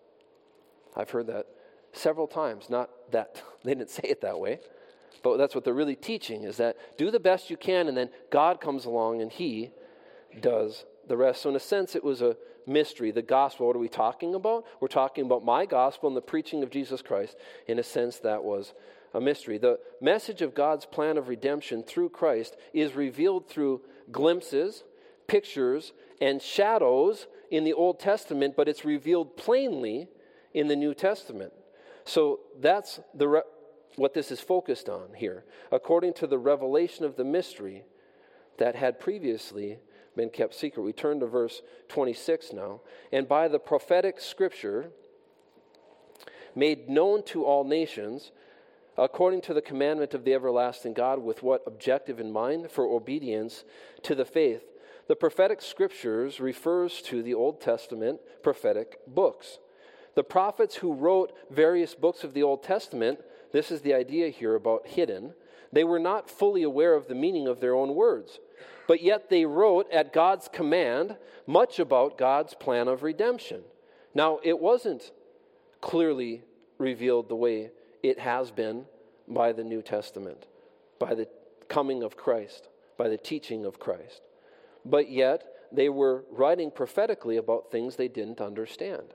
[0.97, 1.49] I've heard that
[1.93, 2.70] several times.
[2.70, 4.61] Not that they didn't say it that way,
[5.24, 8.09] but that's what they're really teaching is that do the best you can, and then
[8.30, 9.72] God comes along and He
[10.40, 11.43] does the rest.
[11.43, 12.36] So, in a sense, it was a
[12.67, 13.11] mystery.
[13.11, 14.65] The gospel, what are we talking about?
[14.81, 17.37] We're talking about my gospel and the preaching of Jesus Christ.
[17.67, 18.75] In a sense, that was
[19.15, 19.59] a mystery.
[19.59, 24.85] The message of God's plan of redemption through Christ is revealed through glimpses
[25.33, 30.09] pictures and shadows in the Old Testament, but it's revealed plainly
[30.53, 31.53] in the New Testament.
[32.05, 33.43] So that's the re-
[33.97, 35.45] what this is focused on here.
[35.71, 37.85] According to the revelation of the mystery
[38.59, 39.79] that had previously
[40.17, 40.83] been kept secret.
[40.83, 42.81] We turn to verse 26 now.
[43.13, 44.91] And by the prophetic scripture
[46.55, 48.31] made known to all nations,
[48.99, 52.71] according to the commandment of the everlasting God, with what objective in mind?
[52.71, 53.65] For obedience
[54.03, 54.63] to the faith
[55.09, 59.59] the prophetic scriptures refers to the Old Testament prophetic books.
[60.15, 63.21] The prophets who wrote various books of the Old Testament,
[63.53, 65.35] this is the idea here about hidden,
[65.73, 68.39] they were not fully aware of the meaning of their own words.
[68.87, 71.16] But yet they wrote at God's command
[71.47, 73.62] much about God's plan of redemption.
[74.14, 75.12] Now, it wasn't
[75.81, 76.43] clearly
[76.79, 77.70] revealed the way
[78.03, 78.87] it has been
[79.27, 80.47] by the New Testament,
[80.99, 81.29] by the
[81.68, 82.68] coming of Christ,
[82.99, 84.20] by the teaching of Christ
[84.85, 89.14] but yet they were writing prophetically about things they didn't understand,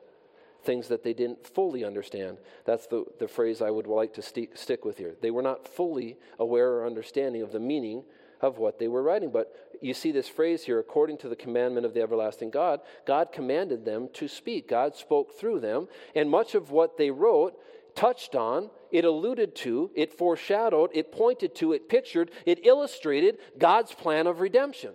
[0.63, 2.37] things that they didn't fully understand.
[2.65, 5.15] That's the, the phrase I would like to stick, stick with here.
[5.21, 8.03] They were not fully aware or understanding of the meaning
[8.41, 9.31] of what they were writing.
[9.31, 13.31] But you see this phrase here according to the commandment of the everlasting God, God
[13.31, 14.67] commanded them to speak.
[14.67, 17.59] God spoke through them, and much of what they wrote
[17.95, 23.93] touched on, it alluded to, it foreshadowed, it pointed to, it pictured, it illustrated God's
[23.93, 24.93] plan of redemption.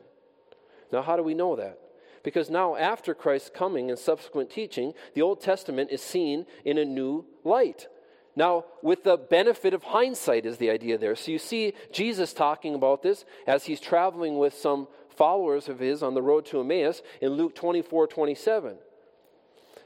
[0.92, 1.78] Now, how do we know that?
[2.22, 6.84] Because now, after Christ's coming and subsequent teaching, the Old Testament is seen in a
[6.84, 7.88] new light.
[8.34, 11.16] Now, with the benefit of hindsight, is the idea there.
[11.16, 16.02] So you see Jesus talking about this as he's traveling with some followers of his
[16.02, 18.76] on the road to Emmaus in Luke 24 27.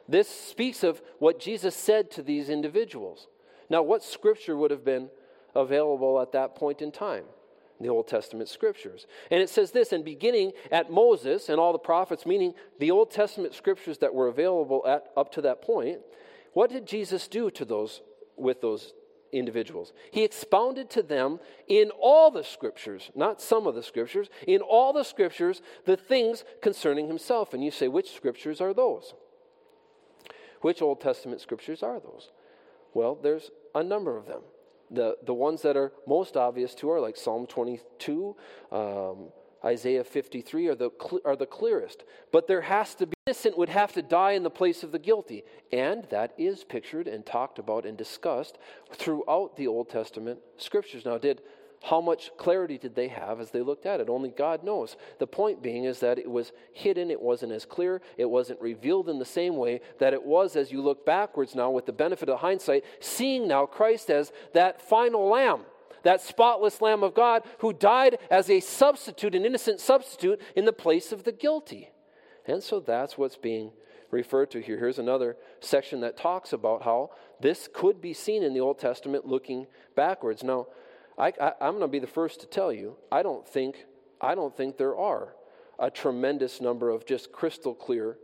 [0.09, 3.27] This speaks of what Jesus said to these individuals.
[3.69, 5.11] Now, what scripture would have been
[5.55, 7.25] available at that point in time?
[7.81, 9.07] The Old Testament scriptures.
[9.31, 13.11] And it says this, and beginning at Moses and all the prophets, meaning the Old
[13.11, 16.01] Testament scriptures that were available at, up to that point,
[16.53, 18.01] what did Jesus do to those
[18.37, 18.93] with those
[19.33, 19.93] individuals.
[20.11, 24.93] He expounded to them in all the scriptures, not some of the scriptures, in all
[24.93, 27.55] the scriptures, the things concerning himself.
[27.55, 29.15] And you say, which scriptures are those?
[30.61, 32.31] Which Old Testament scriptures are those?
[32.95, 34.43] Well, there's a number of them.
[34.91, 38.37] The, the ones that are most obvious to are like Psalm 22,
[38.73, 39.29] um,
[39.65, 40.91] Isaiah 53 are the,
[41.25, 42.05] are the clearest.
[42.33, 44.99] But there has to be, innocent would have to die in the place of the
[44.99, 45.45] guilty.
[45.73, 48.59] And that is pictured and talked about and discussed
[48.93, 51.05] throughout the Old Testament scriptures.
[51.05, 51.43] Now, did
[51.83, 54.09] how much clarity did they have as they looked at it?
[54.09, 54.97] Only God knows.
[55.19, 59.09] The point being is that it was hidden, it wasn't as clear, it wasn't revealed
[59.09, 62.29] in the same way that it was as you look backwards now with the benefit
[62.29, 65.63] of hindsight, seeing now Christ as that final lamb
[66.03, 70.73] that spotless Lamb of God who died as a substitute, an innocent substitute, in the
[70.73, 71.91] place of the guilty.
[72.47, 73.73] And so that's what's being
[74.13, 74.79] referred to here.
[74.79, 77.11] Here's another section that talks about how
[77.41, 79.67] this could be seen in the Old Testament looking
[79.97, 80.45] backwards.
[80.45, 80.69] Now,
[81.19, 83.87] I, am going to be the first to tell you, I don't think,
[84.21, 85.35] I don't think there are
[85.79, 88.19] a tremendous number of just crystal clear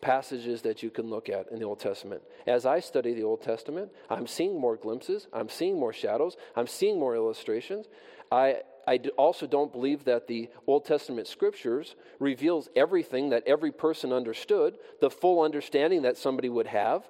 [0.00, 2.22] passages that you can look at in the Old Testament.
[2.46, 6.66] As I study the Old Testament, I'm seeing more glimpses, I'm seeing more shadows, I'm
[6.66, 7.86] seeing more illustrations.
[8.30, 14.12] I, I also don't believe that the Old Testament scriptures reveals everything that every person
[14.12, 17.08] understood, the full understanding that somebody would have.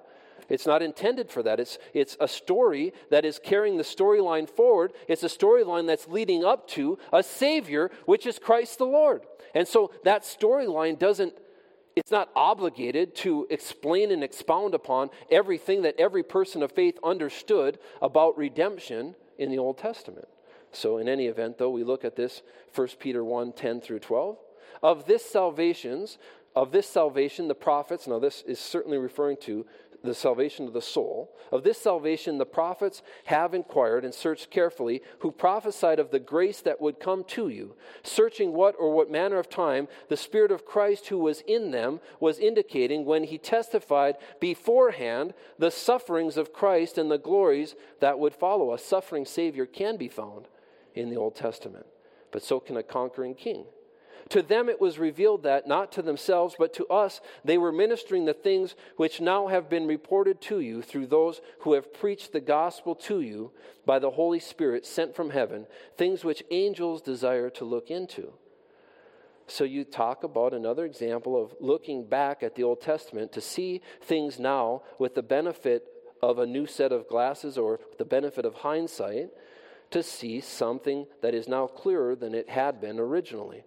[0.49, 1.59] It's not intended for that.
[1.59, 4.93] It's, it's a story that is carrying the storyline forward.
[5.07, 9.23] It's a storyline that's leading up to a Savior, which is Christ the Lord.
[9.53, 11.33] And so that storyline doesn't
[11.95, 17.79] it's not obligated to explain and expound upon everything that every person of faith understood
[18.01, 20.27] about redemption in the Old Testament.
[20.71, 22.41] So, in any event, though, we look at this
[22.73, 24.37] 1 Peter 1 10 through 12.
[24.83, 26.17] Of this salvations,
[26.53, 29.65] of this salvation, the prophets, now this is certainly referring to
[30.05, 31.35] the salvation of the soul.
[31.51, 36.61] Of this salvation, the prophets have inquired and searched carefully, who prophesied of the grace
[36.61, 40.65] that would come to you, searching what or what manner of time the Spirit of
[40.65, 46.97] Christ who was in them was indicating when he testified beforehand the sufferings of Christ
[46.97, 48.73] and the glories that would follow.
[48.73, 50.47] A suffering Savior can be found
[50.93, 51.85] in the Old Testament,
[52.31, 53.65] but so can a conquering king.
[54.29, 58.25] To them it was revealed that, not to themselves, but to us, they were ministering
[58.25, 62.41] the things which now have been reported to you through those who have preached the
[62.41, 63.51] gospel to you
[63.85, 68.33] by the Holy Spirit sent from heaven, things which angels desire to look into.
[69.47, 73.81] So you talk about another example of looking back at the Old Testament to see
[74.01, 75.85] things now with the benefit
[76.23, 79.29] of a new set of glasses or the benefit of hindsight
[79.91, 83.63] to see something that is now clearer than it had been originally.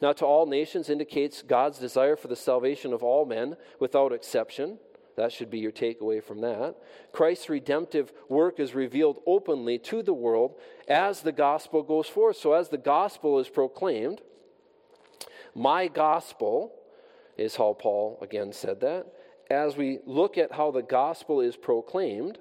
[0.00, 4.78] Now, to all nations indicates God's desire for the salvation of all men without exception.
[5.16, 6.76] That should be your takeaway from that.
[7.12, 10.54] Christ's redemptive work is revealed openly to the world
[10.88, 12.36] as the gospel goes forth.
[12.36, 14.22] So, as the gospel is proclaimed,
[15.54, 16.72] my gospel
[17.36, 19.06] is how Paul again said that.
[19.50, 22.38] As we look at how the gospel is proclaimed,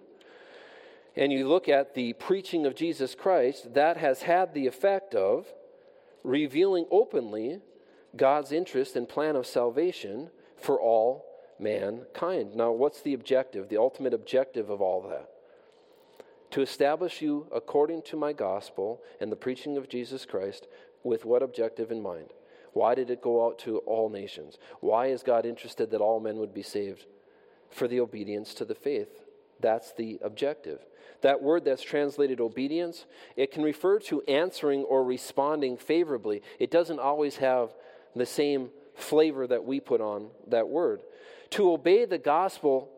[1.15, 5.47] and you look at the preaching of Jesus Christ, that has had the effect of
[6.23, 7.59] revealing openly
[8.15, 11.25] God's interest and plan of salvation for all
[11.59, 12.55] mankind.
[12.55, 15.29] Now, what's the objective, the ultimate objective of all that?
[16.51, 20.67] To establish you according to my gospel and the preaching of Jesus Christ
[21.03, 22.33] with what objective in mind?
[22.73, 24.57] Why did it go out to all nations?
[24.79, 27.05] Why is God interested that all men would be saved?
[27.69, 29.20] For the obedience to the faith.
[29.61, 30.79] That's the objective.
[31.21, 33.05] That word that's translated obedience,
[33.35, 36.41] it can refer to answering or responding favorably.
[36.59, 37.69] It doesn't always have
[38.15, 41.01] the same flavor that we put on that word.
[41.51, 42.89] To obey the gospel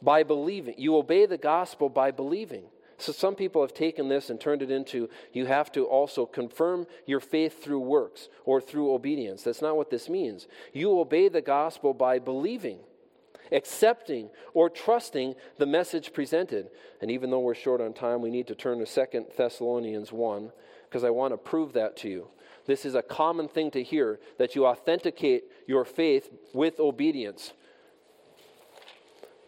[0.00, 0.74] by believing.
[0.78, 2.64] You obey the gospel by believing.
[2.98, 6.86] So some people have taken this and turned it into you have to also confirm
[7.04, 9.42] your faith through works or through obedience.
[9.42, 10.46] That's not what this means.
[10.72, 12.78] You obey the gospel by believing
[13.52, 16.70] accepting or trusting the message presented.
[17.00, 20.52] And even though we're short on time, we need to turn to Second Thessalonians 1
[20.88, 22.28] because I want to prove that to you.
[22.66, 27.52] This is a common thing to hear that you authenticate your faith with obedience.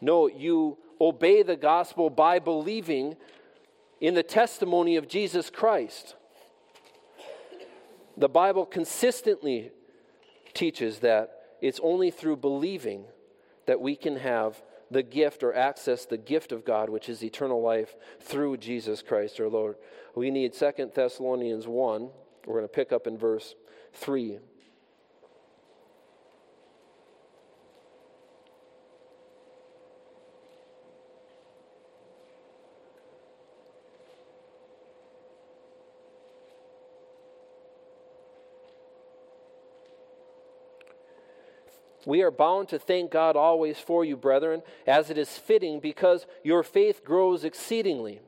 [0.00, 3.16] No, you obey the gospel by believing
[4.00, 6.16] in the testimony of Jesus Christ.
[8.16, 9.70] The Bible consistently
[10.52, 13.06] teaches that it's only through believing
[13.66, 17.62] that we can have the gift or access the gift of God, which is eternal
[17.62, 19.76] life through Jesus Christ our Lord.
[20.14, 22.10] We need Second Thessalonians 1.
[22.46, 23.54] We're going to pick up in verse
[23.94, 24.38] 3.
[42.06, 46.26] We are bound to thank God always for you, brethren, as it is fitting, because
[46.42, 48.20] your faith grows exceedingly,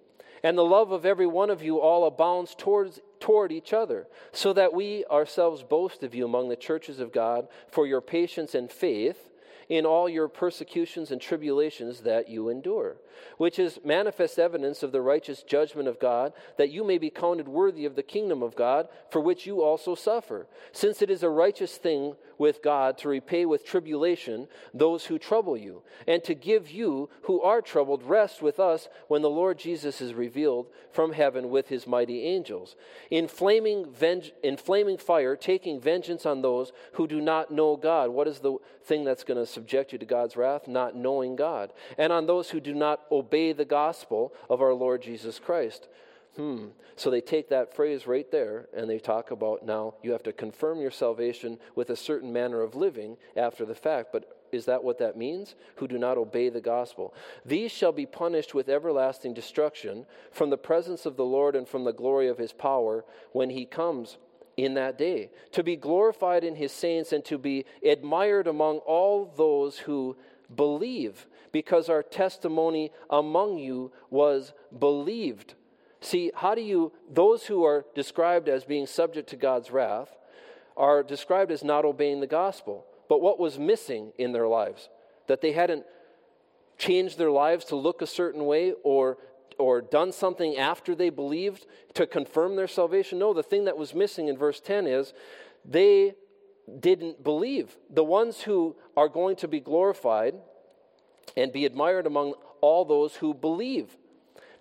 [0.43, 4.53] and the love of every one of you all abounds towards, toward each other, so
[4.53, 8.71] that we ourselves boast of you among the churches of God for your patience and
[8.71, 9.31] faith
[9.69, 12.97] in all your persecutions and tribulations that you endure,
[13.37, 17.49] which is manifest evidence of the righteous judgment of God, that you may be counted
[17.49, 21.31] worthy of the kingdom of God, for which you also suffer, since it is a
[21.31, 26.71] righteous thing with God to repay with tribulation those who trouble you, and to give
[26.71, 31.51] you who are troubled rest with us when the Lord Jesus is revealed from heaven
[31.51, 32.77] with his mighty angels,
[33.11, 38.11] in flaming, venge- in flaming fire, taking vengeance on those who do not know God.
[38.11, 40.69] What is the thing that's going to subject you to God's wrath?
[40.69, 41.73] Not knowing God.
[41.99, 45.89] And on those who do not obey the gospel of our Lord Jesus Christ.
[46.37, 46.67] Hmm.
[46.97, 50.33] So they take that phrase right there and they talk about now you have to
[50.33, 54.11] confirm your salvation with a certain manner of living after the fact.
[54.13, 55.55] But is that what that means?
[55.77, 57.15] Who do not obey the gospel.
[57.45, 61.85] These shall be punished with everlasting destruction from the presence of the Lord and from
[61.85, 64.19] the glory of his power when he comes
[64.57, 69.31] in that day, to be glorified in his saints and to be admired among all
[69.37, 70.17] those who
[70.55, 75.55] believe, because our testimony among you was believed.
[76.01, 80.17] See, how do you, those who are described as being subject to God's wrath
[80.77, 82.85] are described as not obeying the gospel.
[83.09, 84.89] But what was missing in their lives?
[85.27, 85.85] That they hadn't
[86.79, 89.19] changed their lives to look a certain way or
[89.59, 93.19] or done something after they believed to confirm their salvation.
[93.19, 95.15] No, the thing that was missing in verse 10 is
[95.65, 96.15] they
[96.81, 97.77] didn't believe.
[97.91, 100.35] The ones who are going to be glorified
[101.37, 103.97] and be admired among all those who believe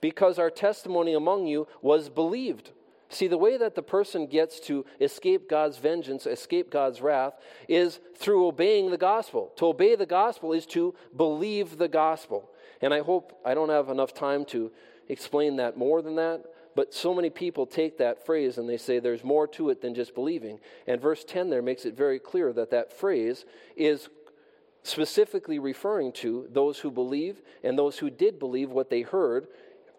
[0.02, 2.72] because our testimony among you was believed.
[3.10, 7.34] See, the way that the person gets to escape God's vengeance, escape God's wrath,
[7.68, 9.52] is through obeying the gospel.
[9.58, 12.50] To obey the gospel is to believe the gospel.
[12.82, 14.72] And I hope I don't have enough time to
[15.08, 16.44] explain that more than that,
[16.76, 19.96] but so many people take that phrase and they say there's more to it than
[19.96, 20.60] just believing.
[20.88, 23.46] And verse 10 there makes it very clear that that phrase
[23.76, 24.10] is
[24.84, 29.48] specifically referring to those who believe and those who did believe what they heard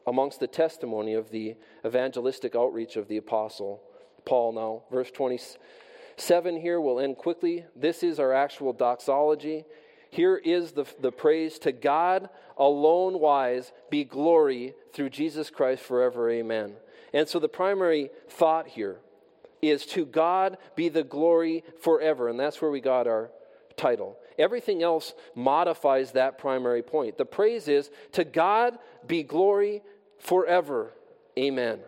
[0.07, 3.83] amongst the testimony of the evangelistic outreach of the apostle
[4.25, 4.83] Paul now.
[4.91, 7.65] Verse 27 here, we'll end quickly.
[7.75, 9.65] This is our actual doxology.
[10.11, 16.31] Here is the, the praise to God alone wise be glory through Jesus Christ forever.
[16.31, 16.75] Amen.
[17.13, 18.99] And so the primary thought here
[19.63, 22.29] is to God be the glory forever.
[22.29, 23.31] And that's where we got our
[23.77, 24.19] title.
[24.39, 27.19] Everything else modifies that primary point.
[27.19, 29.83] The praise is to God be glory
[30.19, 30.93] forever.
[31.39, 31.81] Amen.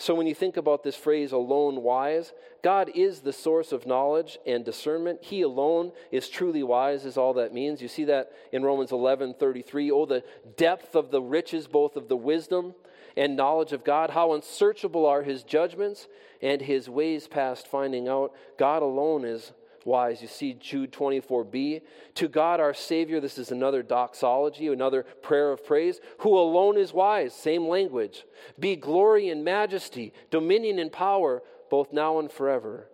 [0.00, 2.32] So, when you think about this phrase, alone wise,
[2.62, 5.24] God is the source of knowledge and discernment.
[5.24, 7.82] He alone is truly wise, is all that means.
[7.82, 9.90] You see that in Romans 11 33.
[9.90, 10.22] Oh, the
[10.56, 12.74] depth of the riches, both of the wisdom
[13.16, 14.10] and knowledge of God.
[14.10, 16.06] How unsearchable are his judgments
[16.40, 18.32] and his ways past finding out.
[18.56, 19.52] God alone is
[19.84, 20.22] wise.
[20.22, 21.82] You see Jude 24b.
[22.16, 26.92] To God our Savior, this is another doxology, another prayer of praise, who alone is
[26.92, 28.24] wise, same language.
[28.58, 32.88] Be glory and majesty, dominion and power, both now and forever.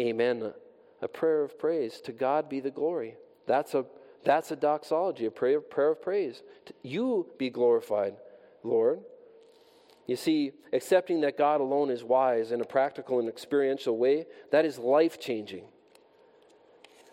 [0.00, 0.52] Amen.
[1.02, 2.00] A prayer of praise.
[2.02, 3.16] To God be the glory.
[3.46, 3.84] That's a,
[4.24, 6.42] that's a doxology, a prayer, prayer of praise.
[6.82, 8.16] You be glorified,
[8.62, 9.00] Lord.
[10.08, 14.64] You see, accepting that God alone is wise in a practical and experiential way, that
[14.64, 15.64] is life changing.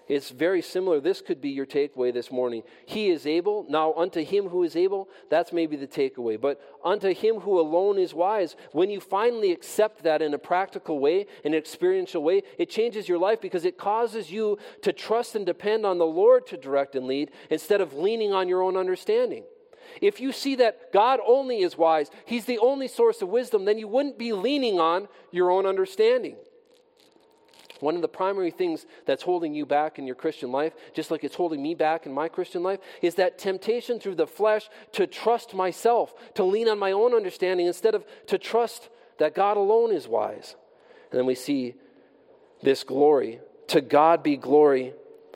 [0.08, 1.00] It's very similar.
[1.00, 2.62] This could be your takeaway this morning.
[2.86, 3.66] He is able.
[3.68, 6.40] Now, unto him who is able, that's maybe the takeaway.
[6.40, 11.00] But unto him who alone is wise, when you finally accept that in a practical
[11.00, 15.46] way, an experiential way, it changes your life because it causes you to trust and
[15.46, 19.44] depend on the Lord to direct and lead instead of leaning on your own understanding.
[20.02, 23.80] If you see that God only is wise, He's the only source of wisdom, then
[23.80, 26.36] you wouldn't be leaning on your own understanding.
[27.82, 31.24] One of the primary things that's holding you back in your Christian life, just like
[31.24, 35.08] it's holding me back in my Christian life, is that temptation through the flesh to
[35.08, 39.92] trust myself, to lean on my own understanding instead of to trust that God alone
[39.92, 40.56] is wise.
[41.12, 41.76] And then we see
[42.62, 43.40] this glory.
[43.68, 44.94] To God be glory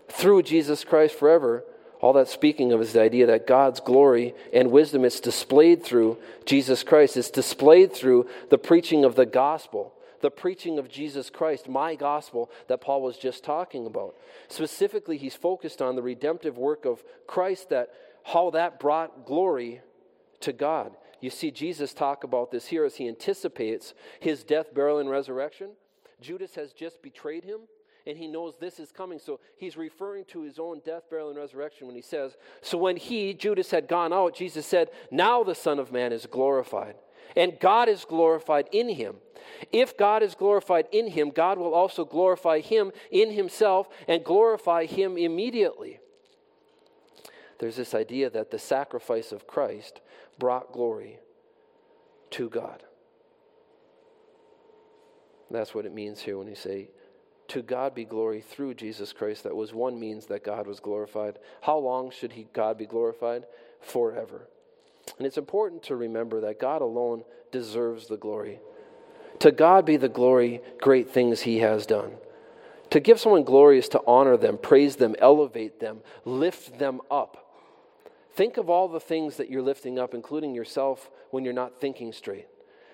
[0.09, 1.63] through Jesus Christ forever.
[2.01, 6.17] All that speaking of is the idea that God's glory and wisdom is displayed through
[6.45, 7.17] Jesus Christ.
[7.17, 12.49] It's displayed through the preaching of the gospel the preaching of Jesus Christ, my gospel
[12.67, 14.15] that Paul was just talking about.
[14.47, 17.89] Specifically, he's focused on the redemptive work of Christ that
[18.23, 19.81] how that brought glory
[20.41, 20.95] to God.
[21.21, 25.71] You see Jesus talk about this here as he anticipates his death, burial, and resurrection.
[26.21, 27.61] Judas has just betrayed him,
[28.07, 29.19] and he knows this is coming.
[29.19, 32.97] So he's referring to his own death, burial, and resurrection when he says, So when
[32.97, 36.95] he, Judas, had gone out, Jesus said, Now the Son of Man is glorified,
[37.35, 39.15] and God is glorified in him.
[39.71, 44.85] If God is glorified in him, God will also glorify him in himself and glorify
[44.85, 45.99] him immediately.
[47.59, 50.01] There's this idea that the sacrifice of Christ
[50.37, 51.19] brought glory
[52.31, 52.83] to God.
[55.51, 56.89] That's what it means here when you say,
[57.49, 59.43] To God be glory through Jesus Christ.
[59.43, 61.39] That was one means that God was glorified.
[61.61, 63.45] How long should he, God be glorified?
[63.81, 64.47] Forever.
[65.17, 68.59] And it's important to remember that God alone deserves the glory.
[69.39, 72.11] To God be the glory, great things he has done.
[72.91, 77.45] To give someone glory is to honor them, praise them, elevate them, lift them up.
[78.33, 82.11] Think of all the things that you're lifting up, including yourself, when you're not thinking
[82.11, 82.47] straight.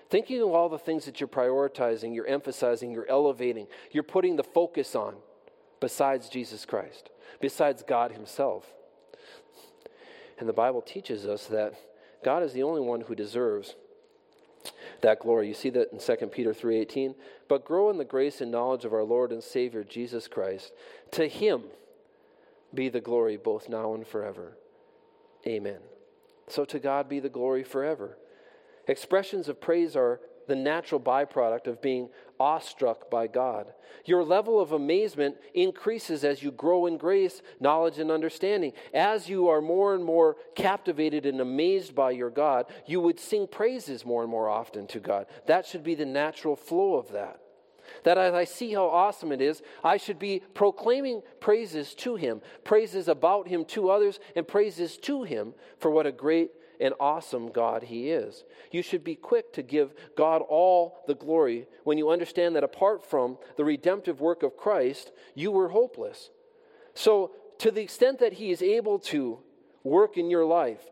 [0.08, 4.44] Thinking of all the things that you're prioritizing, you're emphasizing, you're elevating, you're putting the
[4.44, 5.14] focus on
[5.80, 7.10] besides Jesus Christ,
[7.40, 8.66] besides God Himself.
[10.38, 11.74] And the Bible teaches us that
[12.24, 13.76] God is the only one who deserves
[15.02, 15.48] that glory.
[15.48, 17.14] You see that in 2 Peter 3:18,
[17.48, 20.72] but grow in the grace and knowledge of our Lord and Savior Jesus Christ.
[21.12, 21.64] To him
[22.74, 24.56] be the glory both now and forever.
[25.46, 25.80] Amen.
[26.48, 28.18] So to God be the glory forever.
[28.88, 33.72] Expressions of praise are the natural byproduct of being awestruck by God.
[34.04, 38.72] Your level of amazement increases as you grow in grace, knowledge, and understanding.
[38.94, 43.46] As you are more and more captivated and amazed by your God, you would sing
[43.46, 45.26] praises more and more often to God.
[45.46, 47.40] That should be the natural flow of that.
[48.04, 52.40] That as I see how awesome it is, I should be proclaiming praises to Him,
[52.64, 57.50] praises about Him to others, and praises to Him for what a great and awesome
[57.50, 58.44] God He is.
[58.70, 63.04] You should be quick to give God all the glory when you understand that apart
[63.04, 66.30] from the redemptive work of Christ, you were hopeless.
[66.94, 69.38] So, to the extent that He is able to
[69.82, 70.84] work in your life,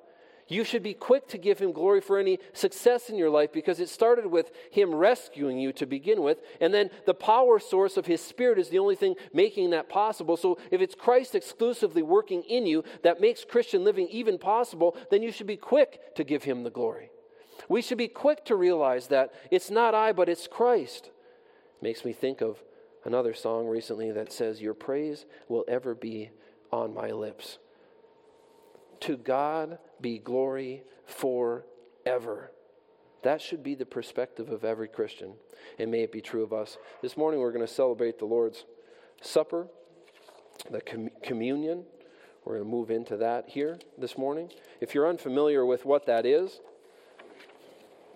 [0.47, 3.81] you should be quick to give him glory for any success in your life because
[3.81, 6.39] it started with him rescuing you to begin with.
[6.61, 10.37] And then the power source of his spirit is the only thing making that possible.
[10.37, 15.23] So if it's Christ exclusively working in you that makes Christian living even possible, then
[15.23, 17.11] you should be quick to give him the glory.
[17.69, 21.11] We should be quick to realize that it's not I, but it's Christ.
[21.81, 22.63] Makes me think of
[23.05, 26.31] another song recently that says, Your praise will ever be
[26.71, 27.59] on my lips.
[29.05, 32.53] To God be glory forever.
[33.23, 35.35] That should be the perspective of every Christian,
[35.79, 36.79] and may it be true of us.
[37.03, 38.65] This morning we're going to celebrate the Lord's
[39.21, 39.69] Supper,
[40.71, 41.85] the com- communion.
[42.47, 44.51] We're going to move into that here this morning.
[44.81, 46.61] If you're unfamiliar with what that is,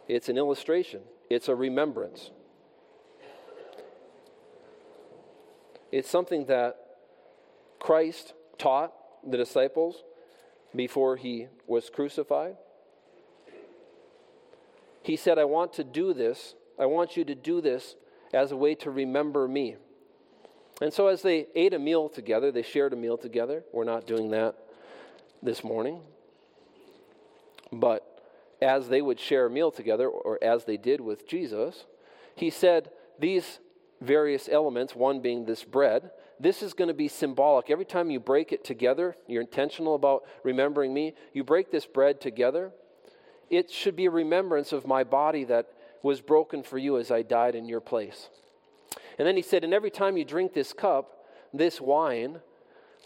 [0.09, 2.30] it's an illustration, it's a remembrance.
[5.93, 6.76] It's something that
[7.78, 8.95] Christ taught
[9.30, 10.03] the disciples
[10.74, 12.56] before he was crucified.
[15.02, 16.54] He said, I want to do this.
[16.78, 17.96] I want you to do this
[18.32, 19.76] as a way to remember me.
[20.80, 23.64] And so, as they ate a meal together, they shared a meal together.
[23.72, 24.54] We're not doing that
[25.42, 26.03] this morning.
[27.72, 28.04] But
[28.62, 31.86] as they would share a meal together, or as they did with Jesus,
[32.34, 33.58] he said, These
[34.00, 37.70] various elements, one being this bread, this is going to be symbolic.
[37.70, 42.20] Every time you break it together, you're intentional about remembering me, you break this bread
[42.20, 42.72] together,
[43.50, 45.68] it should be a remembrance of my body that
[46.02, 48.28] was broken for you as I died in your place.
[49.18, 52.40] And then he said, And every time you drink this cup, this wine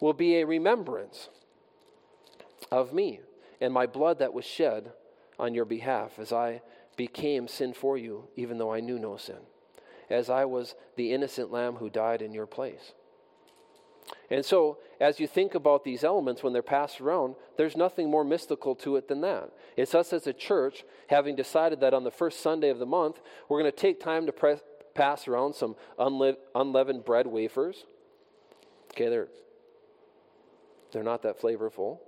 [0.00, 1.28] will be a remembrance
[2.70, 3.20] of me
[3.60, 4.92] and my blood that was shed
[5.38, 6.60] on your behalf as I
[6.96, 9.38] became sin for you, even though I knew no sin,
[10.10, 12.92] as I was the innocent lamb who died in your place.
[14.31, 18.24] And so, as you think about these elements when they're passed around, there's nothing more
[18.24, 19.51] mystical to it than that.
[19.77, 23.20] It's us as a church having decided that on the first Sunday of the month,
[23.49, 24.61] we're going to take time to press,
[24.95, 27.85] pass around some unle- unleavened bread wafers.
[28.93, 29.29] Okay, they're,
[30.93, 31.99] they're not that flavorful.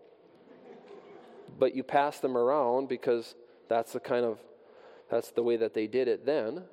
[1.58, 3.34] But you pass them around because
[3.68, 4.38] that's the kind of
[5.10, 6.64] that's the way that they did it then.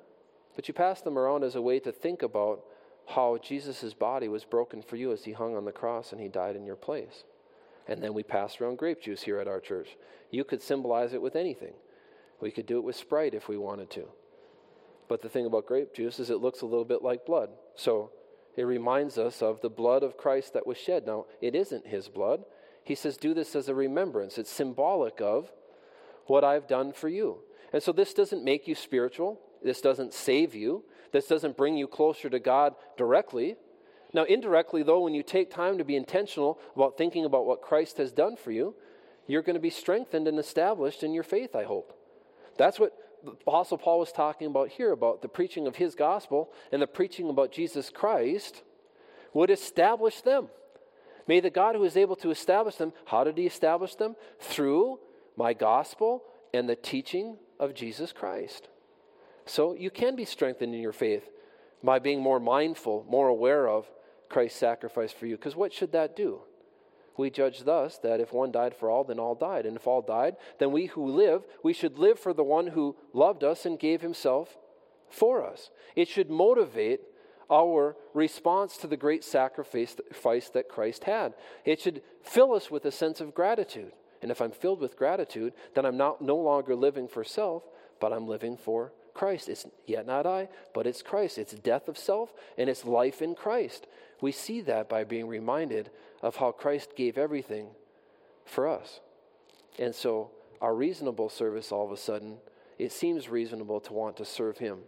[0.56, 2.64] But you pass them around as a way to think about
[3.06, 6.28] how Jesus' body was broken for you as he hung on the cross and he
[6.28, 7.24] died in your place.
[7.88, 9.96] And then we pass around grape juice here at our church.
[10.30, 11.74] You could symbolize it with anything.
[12.40, 14.08] We could do it with Sprite if we wanted to.
[15.08, 17.50] But the thing about grape juice is it looks a little bit like blood.
[17.74, 18.10] So
[18.56, 21.06] it reminds us of the blood of Christ that was shed.
[21.06, 22.44] Now, it isn't his blood.
[22.84, 24.38] He says, do this as a remembrance.
[24.38, 25.50] It's symbolic of
[26.26, 27.38] what I've done for you.
[27.72, 30.84] And so this doesn't make you spiritual, this doesn't save you.
[31.12, 33.56] This doesn't bring you closer to God directly,
[34.14, 37.96] Now, indirectly, though, when you take time to be intentional about thinking about what Christ
[37.96, 38.74] has done for you,
[39.26, 41.98] you're going to be strengthened and established in your faith, I hope.
[42.58, 42.92] That's what
[43.46, 47.30] Apostle Paul was talking about here about the preaching of his gospel and the preaching
[47.30, 48.62] about Jesus Christ
[49.32, 50.48] would establish them.
[51.26, 54.16] May the God who is able to establish them, how did he establish them?
[54.40, 54.98] Through
[55.36, 58.68] my gospel and the teaching of Jesus Christ.
[59.52, 61.28] So you can be strengthened in your faith
[61.84, 63.86] by being more mindful, more aware of
[64.30, 65.36] Christ's sacrifice for you.
[65.36, 66.40] Because what should that do?
[67.18, 69.66] We judge thus that if one died for all, then all died.
[69.66, 72.96] And if all died, then we who live, we should live for the one who
[73.12, 74.56] loved us and gave himself
[75.10, 75.68] for us.
[75.94, 77.00] It should motivate
[77.50, 79.94] our response to the great sacrifice
[80.54, 81.34] that Christ had.
[81.66, 83.92] It should fill us with a sense of gratitude.
[84.22, 87.64] And if I'm filled with gratitude, then I'm not, no longer living for self,
[88.00, 89.48] but I'm living for Christ.
[89.48, 91.38] It's yet not I, but it's Christ.
[91.38, 93.86] It's death of self and it's life in Christ.
[94.20, 95.90] We see that by being reminded
[96.22, 97.68] of how Christ gave everything
[98.44, 99.00] for us.
[99.78, 100.30] And so,
[100.60, 102.36] our reasonable service, all of a sudden,
[102.78, 104.80] it seems reasonable to want to serve Him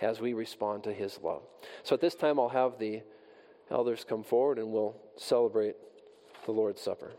[0.00, 1.42] as we respond to His love.
[1.82, 3.02] So, at this time, I'll have the
[3.70, 5.74] elders come forward and we'll celebrate
[6.44, 7.12] the Lord's Supper.